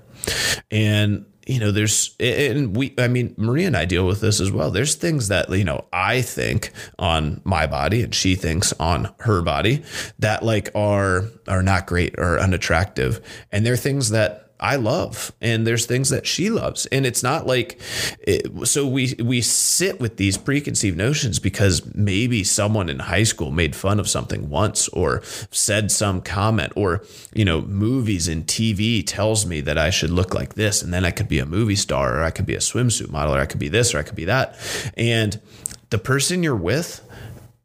And 0.69 1.25
you 1.51 1.59
know, 1.59 1.71
there's, 1.71 2.15
and 2.19 2.75
we, 2.75 2.93
I 2.97 3.09
mean, 3.09 3.35
Maria 3.37 3.67
and 3.67 3.75
I 3.75 3.83
deal 3.85 4.07
with 4.07 4.21
this 4.21 4.39
as 4.39 4.51
well. 4.51 4.71
There's 4.71 4.95
things 4.95 5.27
that, 5.27 5.49
you 5.49 5.65
know, 5.65 5.85
I 5.91 6.21
think 6.21 6.71
on 6.97 7.41
my 7.43 7.67
body 7.67 8.03
and 8.03 8.15
she 8.15 8.35
thinks 8.35 8.73
on 8.79 9.13
her 9.19 9.41
body 9.41 9.83
that 10.19 10.43
like 10.43 10.69
are, 10.75 11.25
are 11.47 11.61
not 11.61 11.87
great 11.87 12.15
or 12.17 12.39
unattractive. 12.39 13.19
And 13.51 13.65
there 13.65 13.73
are 13.73 13.77
things 13.77 14.11
that 14.11 14.50
I 14.61 14.75
love 14.75 15.31
and 15.41 15.65
there's 15.65 15.87
things 15.87 16.09
that 16.09 16.27
she 16.27 16.49
loves 16.49 16.85
and 16.87 17.05
it's 17.05 17.23
not 17.23 17.47
like 17.47 17.79
it, 18.19 18.67
so 18.67 18.85
we 18.85 19.15
we 19.17 19.41
sit 19.41 19.99
with 19.99 20.17
these 20.17 20.37
preconceived 20.37 20.95
notions 20.97 21.39
because 21.39 21.83
maybe 21.95 22.43
someone 22.43 22.87
in 22.87 22.99
high 22.99 23.23
school 23.23 23.49
made 23.49 23.75
fun 23.75 23.99
of 23.99 24.07
something 24.07 24.49
once 24.49 24.87
or 24.89 25.21
said 25.49 25.91
some 25.91 26.21
comment 26.21 26.71
or 26.75 27.03
you 27.33 27.43
know 27.43 27.61
movies 27.61 28.27
and 28.27 28.45
TV 28.45 29.03
tells 29.05 29.45
me 29.45 29.61
that 29.61 29.77
I 29.77 29.89
should 29.89 30.11
look 30.11 30.33
like 30.35 30.53
this 30.53 30.83
and 30.83 30.93
then 30.93 31.05
I 31.05 31.11
could 31.11 31.27
be 31.27 31.39
a 31.39 31.45
movie 31.45 31.75
star 31.75 32.19
or 32.19 32.23
I 32.23 32.29
could 32.29 32.45
be 32.45 32.55
a 32.55 32.59
swimsuit 32.59 33.09
model 33.09 33.35
or 33.35 33.39
I 33.39 33.47
could 33.47 33.59
be 33.59 33.69
this 33.69 33.95
or 33.95 33.97
I 33.99 34.03
could 34.03 34.15
be 34.15 34.25
that. 34.25 34.57
And 34.95 35.41
the 35.89 35.97
person 35.97 36.43
you're 36.43 36.55
with 36.55 37.01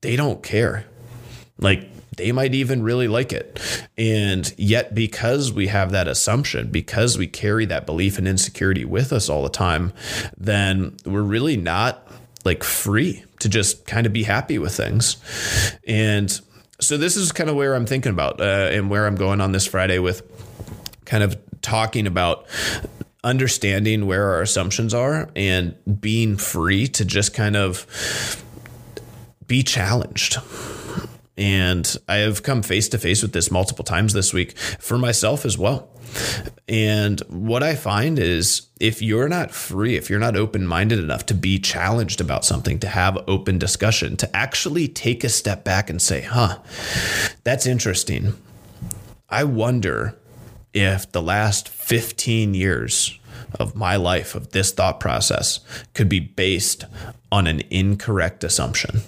they 0.01 0.17
don't 0.17 0.43
care. 0.43 0.87
Like 1.59 1.89
they 2.17 2.33
might 2.33 2.55
even 2.55 2.83
really 2.83 3.09
like 3.09 3.33
it. 3.33 3.61
And 3.97 4.53
yet, 4.57 4.95
because 4.95 5.53
we 5.53 5.69
have 5.69 5.93
that 5.93 6.09
assumption, 6.09 6.71
because 6.71 7.17
we 7.17 7.27
carry 7.27 7.65
that 7.67 7.87
belief 7.87 8.19
and 8.19 8.27
insecurity 8.27 8.85
with 8.85 9.13
us 9.13 9.29
all 9.29 9.43
the 9.43 9.49
time, 9.49 9.93
then 10.37 10.97
we're 11.05 11.23
really 11.23 11.57
not 11.57 12.07
like 12.45 12.65
free 12.65 13.25
to 13.41 13.49
just 13.49 13.87
kind 13.87 14.07
of 14.07 14.13
be 14.13 14.23
happy 14.23 14.59
with 14.59 14.75
things. 14.75 15.17
And 15.87 16.31
so, 16.81 16.97
this 16.97 17.17
is 17.17 17.33
kind 17.33 17.51
of 17.51 17.57
where 17.57 17.75
I'm 17.75 17.87
thinking 17.87 18.13
about 18.13 18.41
uh, 18.41 18.71
and 18.73 18.91
where 18.91 19.07
I'm 19.07 19.17
going 19.17 19.41
on 19.41 19.53
this 19.53 19.67
Friday 19.67 19.99
with 19.99 20.23
kind 21.05 21.23
of 21.23 21.39
talking 21.63 22.07
about 22.07 22.47
understanding 23.25 24.07
where 24.07 24.31
our 24.31 24.43
assumptions 24.43 24.95
are 24.95 25.29
and 25.35 25.75
being 26.01 26.37
free 26.37 26.87
to 26.87 27.05
just 27.05 27.35
kind 27.35 27.57
of 27.57 28.43
be 29.47 29.63
challenged 29.63 30.39
and 31.37 31.97
I 32.09 32.17
have 32.17 32.43
come 32.43 32.63
face 32.63 32.89
to 32.91 32.99
face 32.99 33.23
with 33.23 33.33
this 33.33 33.51
multiple 33.51 33.85
times 33.85 34.13
this 34.13 34.33
week 34.33 34.57
for 34.59 34.97
myself 34.97 35.45
as 35.45 35.59
well. 35.59 35.91
And 36.69 37.21
what 37.29 37.63
I 37.63 37.75
find 37.75 38.19
is 38.19 38.69
if 38.81 39.03
you're 39.03 39.29
not 39.29 39.51
free, 39.51 39.97
if 39.97 40.09
you're 40.09 40.19
not 40.19 40.37
open 40.37 40.67
minded 40.67 40.99
enough 40.99 41.27
to 41.27 41.35
be 41.35 41.59
challenged 41.59 42.21
about 42.21 42.45
something, 42.45 42.79
to 42.81 42.89
have 42.89 43.19
open 43.29 43.59
discussion, 43.59 44.17
to 44.19 44.37
actually 44.37 44.89
take 44.89 45.25
a 45.25 45.29
step 45.29 45.65
back 45.65 45.91
and 45.91 46.01
say, 46.01 46.23
huh, 46.23 46.59
that's 47.45 47.67
interesting. 47.67 48.35
I 49.29 49.45
wonder 49.45 50.17
if 50.73 51.11
the 51.13 51.23
last 51.23 51.69
15 51.69 52.55
years 52.55 53.19
of 53.59 53.75
my 53.75 53.97
life, 53.97 54.35
of 54.35 54.53
this 54.53 54.73
thought 54.73 55.01
process, 55.01 55.61
could 55.95 56.09
be 56.09 56.21
based 56.21 56.85
on 57.31 57.47
an 57.47 57.63
incorrect 57.71 58.45
assumption. 58.45 59.01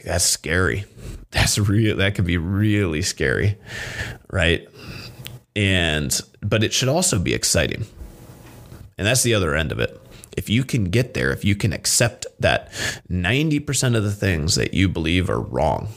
Like 0.00 0.06
that's 0.06 0.24
scary. 0.24 0.86
That's 1.30 1.58
real. 1.58 1.98
That 1.98 2.16
could 2.16 2.24
be 2.24 2.38
really 2.38 3.02
scary, 3.02 3.56
right? 4.32 4.66
And 5.54 6.18
but 6.42 6.64
it 6.64 6.72
should 6.72 6.88
also 6.88 7.20
be 7.20 7.34
exciting. 7.34 7.86
And 8.98 9.06
that's 9.06 9.22
the 9.22 9.34
other 9.34 9.54
end 9.54 9.70
of 9.70 9.78
it. 9.78 10.00
If 10.36 10.50
you 10.50 10.64
can 10.64 10.86
get 10.86 11.14
there, 11.14 11.30
if 11.30 11.44
you 11.44 11.54
can 11.54 11.72
accept 11.72 12.26
that 12.40 12.72
90% 13.08 13.96
of 13.96 14.02
the 14.02 14.10
things 14.10 14.56
that 14.56 14.74
you 14.74 14.88
believe 14.88 15.30
are 15.30 15.40
wrong, 15.40 15.88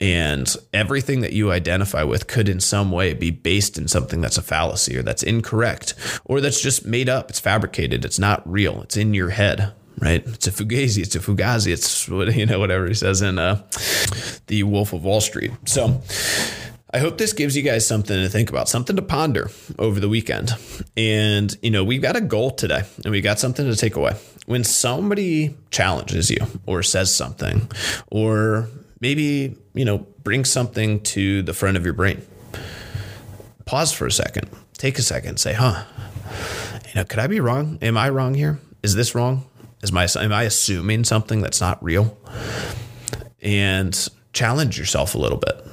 and 0.00 0.52
everything 0.72 1.20
that 1.20 1.32
you 1.32 1.52
identify 1.52 2.02
with 2.02 2.26
could 2.26 2.48
in 2.48 2.58
some 2.58 2.90
way 2.90 3.14
be 3.14 3.30
based 3.30 3.78
in 3.78 3.86
something 3.86 4.20
that's 4.20 4.38
a 4.38 4.42
fallacy 4.42 4.96
or 4.96 5.02
that's 5.02 5.22
incorrect 5.22 5.94
or 6.24 6.40
that's 6.40 6.60
just 6.60 6.84
made 6.84 7.08
up, 7.08 7.30
it's 7.30 7.40
fabricated, 7.40 8.04
it's 8.04 8.18
not 8.18 8.42
real, 8.50 8.82
it's 8.82 8.96
in 8.96 9.14
your 9.14 9.30
head 9.30 9.72
right? 9.98 10.22
It's 10.26 10.46
a 10.46 10.50
fugazi, 10.50 11.02
it's 11.02 11.16
a 11.16 11.20
fugazi, 11.20 11.72
it's 11.72 12.08
what 12.08 12.34
you 12.34 12.46
know, 12.46 12.58
whatever 12.58 12.86
he 12.86 12.94
says 12.94 13.22
in 13.22 13.38
uh, 13.38 13.62
the 14.46 14.62
Wolf 14.62 14.92
of 14.92 15.04
Wall 15.04 15.20
Street. 15.20 15.52
So 15.66 16.02
I 16.92 16.98
hope 16.98 17.18
this 17.18 17.32
gives 17.32 17.56
you 17.56 17.62
guys 17.62 17.86
something 17.86 18.16
to 18.16 18.28
think 18.28 18.50
about, 18.50 18.68
something 18.68 18.96
to 18.96 19.02
ponder 19.02 19.50
over 19.78 20.00
the 20.00 20.08
weekend. 20.08 20.52
And 20.96 21.56
you 21.62 21.70
know, 21.70 21.84
we've 21.84 22.02
got 22.02 22.16
a 22.16 22.20
goal 22.20 22.50
today, 22.50 22.82
and 23.04 23.12
we 23.12 23.20
got 23.20 23.38
something 23.38 23.66
to 23.66 23.76
take 23.76 23.96
away. 23.96 24.16
When 24.46 24.64
somebody 24.64 25.56
challenges 25.70 26.30
you 26.30 26.38
or 26.66 26.82
says 26.82 27.14
something, 27.14 27.70
or 28.10 28.68
maybe 29.00 29.56
you 29.74 29.84
know, 29.84 29.98
brings 30.22 30.50
something 30.50 31.00
to 31.00 31.42
the 31.42 31.54
front 31.54 31.76
of 31.76 31.84
your 31.84 31.94
brain, 31.94 32.22
pause 33.64 33.92
for 33.92 34.06
a 34.06 34.12
second 34.12 34.48
take 34.84 34.98
a 34.98 35.02
second, 35.02 35.38
say, 35.38 35.54
huh, 35.54 35.82
you 36.86 36.94
know, 36.94 37.04
could 37.04 37.18
I 37.18 37.26
be 37.26 37.40
wrong? 37.40 37.78
Am 37.80 37.96
I 37.96 38.10
wrong 38.10 38.34
here? 38.34 38.58
Is 38.82 38.94
this 38.94 39.14
wrong? 39.14 39.46
Is 39.84 39.92
my 39.92 40.08
am 40.16 40.32
I 40.32 40.42
assuming 40.44 41.04
something 41.04 41.40
that's 41.42 41.60
not 41.60 41.82
real? 41.84 42.18
And 43.40 44.08
challenge 44.32 44.78
yourself 44.78 45.14
a 45.14 45.18
little 45.18 45.38
bit 45.38 45.64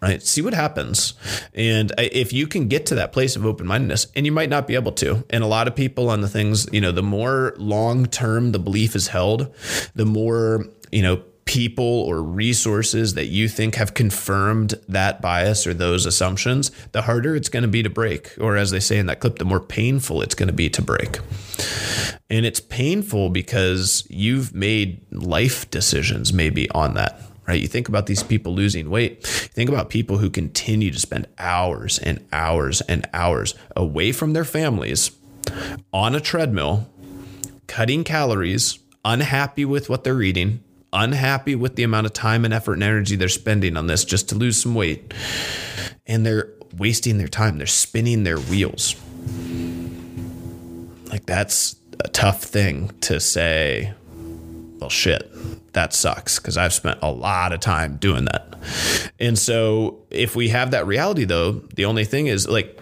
right? 0.00 0.22
See 0.22 0.42
what 0.42 0.54
happens. 0.54 1.14
And 1.54 1.92
if 1.98 2.32
you 2.32 2.46
can 2.46 2.68
get 2.68 2.86
to 2.86 2.94
that 2.96 3.12
place 3.12 3.34
of 3.34 3.44
open 3.44 3.66
mindedness, 3.66 4.06
and 4.14 4.24
you 4.24 4.32
might 4.32 4.48
not 4.48 4.66
be 4.66 4.74
able 4.74 4.92
to, 4.92 5.24
and 5.30 5.42
a 5.42 5.46
lot 5.46 5.66
of 5.66 5.74
people 5.74 6.08
on 6.08 6.20
the 6.20 6.28
things, 6.28 6.68
you 6.72 6.80
know, 6.80 6.92
the 6.92 7.02
more 7.02 7.54
long 7.58 8.06
term 8.06 8.52
the 8.52 8.58
belief 8.60 8.94
is 8.94 9.08
held, 9.08 9.52
the 9.96 10.06
more, 10.06 10.66
you 10.92 11.02
know, 11.02 11.22
people 11.48 12.02
or 12.02 12.22
resources 12.22 13.14
that 13.14 13.28
you 13.28 13.48
think 13.48 13.74
have 13.76 13.94
confirmed 13.94 14.74
that 14.86 15.22
bias 15.22 15.66
or 15.66 15.72
those 15.72 16.04
assumptions, 16.04 16.70
the 16.92 17.00
harder 17.00 17.34
it's 17.34 17.48
going 17.48 17.62
to 17.62 17.68
be 17.68 17.82
to 17.82 17.88
break. 17.88 18.34
Or 18.38 18.58
as 18.58 18.70
they 18.70 18.80
say 18.80 18.98
in 18.98 19.06
that 19.06 19.20
clip, 19.20 19.38
the 19.38 19.46
more 19.46 19.58
painful 19.58 20.20
it's 20.20 20.34
going 20.34 20.48
to 20.48 20.52
be 20.52 20.68
to 20.68 20.82
break. 20.82 21.20
And 22.28 22.44
it's 22.44 22.60
painful 22.60 23.30
because 23.30 24.06
you've 24.10 24.54
made 24.54 25.00
life 25.10 25.70
decisions 25.70 26.34
maybe 26.34 26.70
on 26.70 26.94
that 26.94 27.22
right? 27.46 27.62
You 27.62 27.66
think 27.66 27.88
about 27.88 28.04
these 28.04 28.22
people 28.22 28.52
losing 28.52 28.90
weight. 28.90 29.20
You 29.20 29.48
Think 29.48 29.70
about 29.70 29.88
people 29.88 30.18
who 30.18 30.28
continue 30.28 30.90
to 30.90 31.00
spend 31.00 31.28
hours 31.38 31.98
and 31.98 32.22
hours 32.30 32.82
and 32.82 33.08
hours 33.14 33.54
away 33.74 34.12
from 34.12 34.34
their 34.34 34.44
families 34.44 35.12
on 35.90 36.14
a 36.14 36.20
treadmill, 36.20 36.90
cutting 37.66 38.04
calories, 38.04 38.80
unhappy 39.02 39.64
with 39.64 39.88
what 39.88 40.04
they're 40.04 40.20
eating, 40.20 40.62
unhappy 40.92 41.54
with 41.54 41.76
the 41.76 41.82
amount 41.82 42.06
of 42.06 42.12
time 42.12 42.44
and 42.44 42.54
effort 42.54 42.74
and 42.74 42.82
energy 42.82 43.16
they're 43.16 43.28
spending 43.28 43.76
on 43.76 43.86
this 43.86 44.04
just 44.04 44.28
to 44.30 44.34
lose 44.34 44.60
some 44.62 44.74
weight. 44.74 45.12
And 46.06 46.24
they're 46.24 46.52
wasting 46.76 47.18
their 47.18 47.28
time, 47.28 47.58
they're 47.58 47.66
spinning 47.66 48.24
their 48.24 48.38
wheels. 48.38 48.94
Like, 51.10 51.26
that's 51.26 51.76
a 52.04 52.08
tough 52.08 52.42
thing 52.42 52.90
to 53.02 53.18
say, 53.20 53.92
well, 54.78 54.90
shit, 54.90 55.30
that 55.72 55.92
sucks 55.92 56.38
because 56.38 56.56
I've 56.56 56.72
spent 56.72 56.98
a 57.02 57.10
lot 57.10 57.52
of 57.52 57.60
time 57.60 57.96
doing 57.96 58.26
that. 58.26 58.54
And 59.18 59.38
so, 59.38 60.04
if 60.10 60.36
we 60.36 60.48
have 60.50 60.70
that 60.72 60.86
reality, 60.86 61.24
though, 61.24 61.52
the 61.74 61.84
only 61.84 62.04
thing 62.04 62.26
is 62.26 62.48
like, 62.48 62.78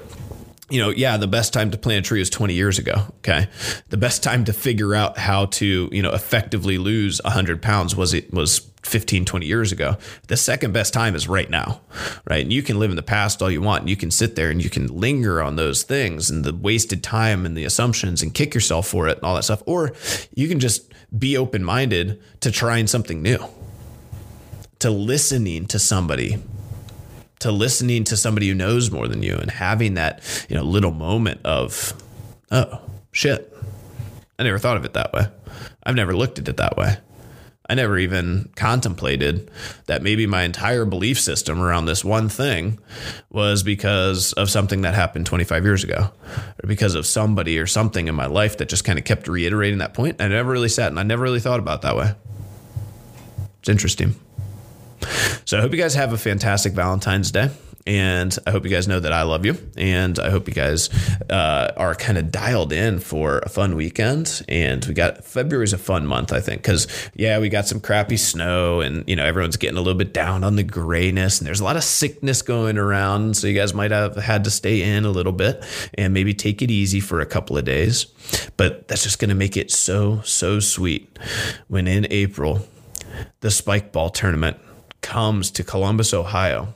you 0.68 0.80
know, 0.80 0.90
yeah, 0.90 1.16
the 1.16 1.28
best 1.28 1.52
time 1.52 1.70
to 1.70 1.78
plant 1.78 2.04
a 2.04 2.08
tree 2.08 2.18
was 2.18 2.30
20 2.30 2.54
years 2.54 2.78
ago. 2.78 3.04
Okay. 3.18 3.48
The 3.88 3.96
best 3.96 4.22
time 4.22 4.44
to 4.46 4.52
figure 4.52 4.94
out 4.94 5.16
how 5.16 5.46
to, 5.46 5.88
you 5.92 6.02
know, 6.02 6.12
effectively 6.12 6.76
lose 6.76 7.20
100 7.22 7.62
pounds 7.62 7.94
was 7.94 8.12
it 8.12 8.32
was 8.32 8.68
15, 8.82 9.24
20 9.24 9.46
years 9.46 9.70
ago. 9.72 9.96
The 10.26 10.36
second 10.36 10.72
best 10.72 10.92
time 10.92 11.14
is 11.14 11.28
right 11.28 11.48
now, 11.48 11.80
right? 12.28 12.42
And 12.42 12.52
you 12.52 12.62
can 12.62 12.78
live 12.78 12.90
in 12.90 12.96
the 12.96 13.02
past 13.02 13.42
all 13.42 13.50
you 13.50 13.60
want. 13.60 13.82
And 13.82 13.90
you 13.90 13.96
can 13.96 14.10
sit 14.10 14.34
there 14.34 14.50
and 14.50 14.62
you 14.62 14.70
can 14.70 14.88
linger 14.88 15.40
on 15.40 15.54
those 15.56 15.84
things 15.84 16.30
and 16.30 16.44
the 16.44 16.54
wasted 16.54 17.02
time 17.02 17.46
and 17.46 17.56
the 17.56 17.64
assumptions 17.64 18.22
and 18.22 18.34
kick 18.34 18.52
yourself 18.54 18.88
for 18.88 19.08
it 19.08 19.18
and 19.18 19.24
all 19.24 19.36
that 19.36 19.44
stuff. 19.44 19.62
Or 19.66 19.92
you 20.34 20.48
can 20.48 20.58
just 20.58 20.92
be 21.16 21.36
open 21.36 21.62
minded 21.62 22.20
to 22.40 22.50
trying 22.50 22.88
something 22.88 23.22
new, 23.22 23.38
to 24.80 24.90
listening 24.90 25.66
to 25.66 25.78
somebody 25.78 26.42
to 27.40 27.52
listening 27.52 28.04
to 28.04 28.16
somebody 28.16 28.48
who 28.48 28.54
knows 28.54 28.90
more 28.90 29.08
than 29.08 29.22
you 29.22 29.36
and 29.36 29.50
having 29.50 29.94
that, 29.94 30.22
you 30.48 30.56
know, 30.56 30.62
little 30.62 30.92
moment 30.92 31.40
of, 31.44 31.92
oh, 32.50 32.80
shit. 33.12 33.52
I 34.38 34.42
never 34.42 34.58
thought 34.58 34.76
of 34.76 34.84
it 34.84 34.94
that 34.94 35.12
way. 35.12 35.26
I've 35.82 35.94
never 35.94 36.14
looked 36.14 36.38
at 36.38 36.48
it 36.48 36.56
that 36.58 36.76
way. 36.76 36.96
I 37.68 37.74
never 37.74 37.98
even 37.98 38.50
contemplated 38.54 39.50
that 39.86 40.02
maybe 40.02 40.26
my 40.26 40.44
entire 40.44 40.84
belief 40.84 41.18
system 41.18 41.60
around 41.60 41.86
this 41.86 42.04
one 42.04 42.28
thing 42.28 42.78
was 43.30 43.64
because 43.64 44.32
of 44.34 44.50
something 44.50 44.82
that 44.82 44.94
happened 44.94 45.26
25 45.26 45.64
years 45.64 45.82
ago 45.82 46.10
or 46.62 46.66
because 46.68 46.94
of 46.94 47.06
somebody 47.06 47.58
or 47.58 47.66
something 47.66 48.06
in 48.06 48.14
my 48.14 48.26
life 48.26 48.58
that 48.58 48.68
just 48.68 48.84
kind 48.84 48.98
of 48.98 49.04
kept 49.04 49.26
reiterating 49.26 49.78
that 49.78 49.94
point. 49.94 50.20
I 50.20 50.28
never 50.28 50.52
really 50.52 50.68
sat 50.68 50.88
and 50.88 51.00
I 51.00 51.02
never 51.02 51.24
really 51.24 51.40
thought 51.40 51.58
about 51.58 51.82
that 51.82 51.96
way. 51.96 52.14
It's 53.58 53.68
interesting. 53.68 54.14
So 55.44 55.58
I 55.58 55.60
hope 55.60 55.72
you 55.72 55.78
guys 55.78 55.94
have 55.94 56.12
a 56.12 56.18
fantastic 56.18 56.72
Valentine's 56.72 57.30
Day. 57.30 57.50
And 57.86 58.36
I 58.44 58.50
hope 58.50 58.64
you 58.64 58.70
guys 58.70 58.88
know 58.88 58.98
that 58.98 59.12
I 59.12 59.22
love 59.22 59.46
you. 59.46 59.56
And 59.76 60.18
I 60.18 60.30
hope 60.30 60.48
you 60.48 60.54
guys 60.54 60.90
uh, 61.30 61.72
are 61.76 61.94
kind 61.94 62.18
of 62.18 62.32
dialed 62.32 62.72
in 62.72 62.98
for 62.98 63.38
a 63.38 63.48
fun 63.48 63.76
weekend. 63.76 64.44
And 64.48 64.84
we 64.84 64.92
got 64.92 65.24
February's 65.24 65.72
a 65.72 65.78
fun 65.78 66.04
month, 66.04 66.32
I 66.32 66.40
think, 66.40 66.62
because, 66.62 66.88
yeah, 67.14 67.38
we 67.38 67.48
got 67.48 67.68
some 67.68 67.78
crappy 67.78 68.16
snow 68.16 68.80
and, 68.80 69.08
you 69.08 69.14
know, 69.14 69.24
everyone's 69.24 69.56
getting 69.56 69.76
a 69.76 69.80
little 69.80 69.98
bit 69.98 70.12
down 70.12 70.42
on 70.42 70.56
the 70.56 70.64
grayness 70.64 71.38
and 71.38 71.46
there's 71.46 71.60
a 71.60 71.64
lot 71.64 71.76
of 71.76 71.84
sickness 71.84 72.42
going 72.42 72.76
around. 72.76 73.36
So 73.36 73.46
you 73.46 73.54
guys 73.54 73.72
might 73.72 73.92
have 73.92 74.16
had 74.16 74.42
to 74.44 74.50
stay 74.50 74.82
in 74.82 75.04
a 75.04 75.10
little 75.10 75.32
bit 75.32 75.64
and 75.94 76.12
maybe 76.12 76.34
take 76.34 76.62
it 76.62 76.72
easy 76.72 76.98
for 76.98 77.20
a 77.20 77.26
couple 77.26 77.56
of 77.56 77.64
days. 77.64 78.06
But 78.56 78.88
that's 78.88 79.04
just 79.04 79.20
going 79.20 79.28
to 79.28 79.36
make 79.36 79.56
it 79.56 79.70
so, 79.70 80.22
so 80.22 80.58
sweet 80.58 81.16
when 81.68 81.86
in 81.86 82.08
April, 82.10 82.66
the 83.40 83.50
spike 83.52 83.92
ball 83.92 84.10
tournament 84.10 84.58
comes 85.00 85.50
to 85.52 85.64
Columbus, 85.64 86.12
Ohio, 86.12 86.74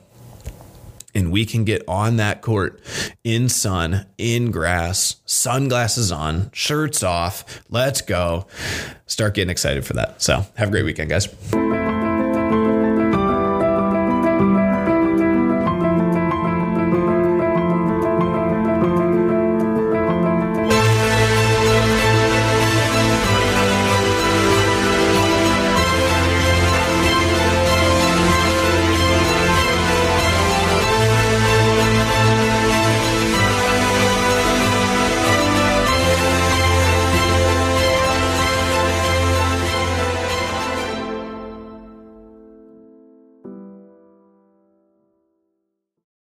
and 1.13 1.31
we 1.31 1.45
can 1.45 1.65
get 1.65 1.83
on 1.87 2.17
that 2.17 2.41
court 2.41 2.81
in 3.23 3.49
sun, 3.49 4.05
in 4.17 4.51
grass, 4.51 5.17
sunglasses 5.25 6.11
on, 6.11 6.49
shirts 6.53 7.03
off, 7.03 7.63
let's 7.69 8.01
go. 8.01 8.47
Start 9.07 9.33
getting 9.33 9.51
excited 9.51 9.85
for 9.85 9.93
that. 9.93 10.21
So, 10.21 10.45
have 10.55 10.69
a 10.69 10.71
great 10.71 10.85
weekend, 10.85 11.09
guys. 11.09 11.27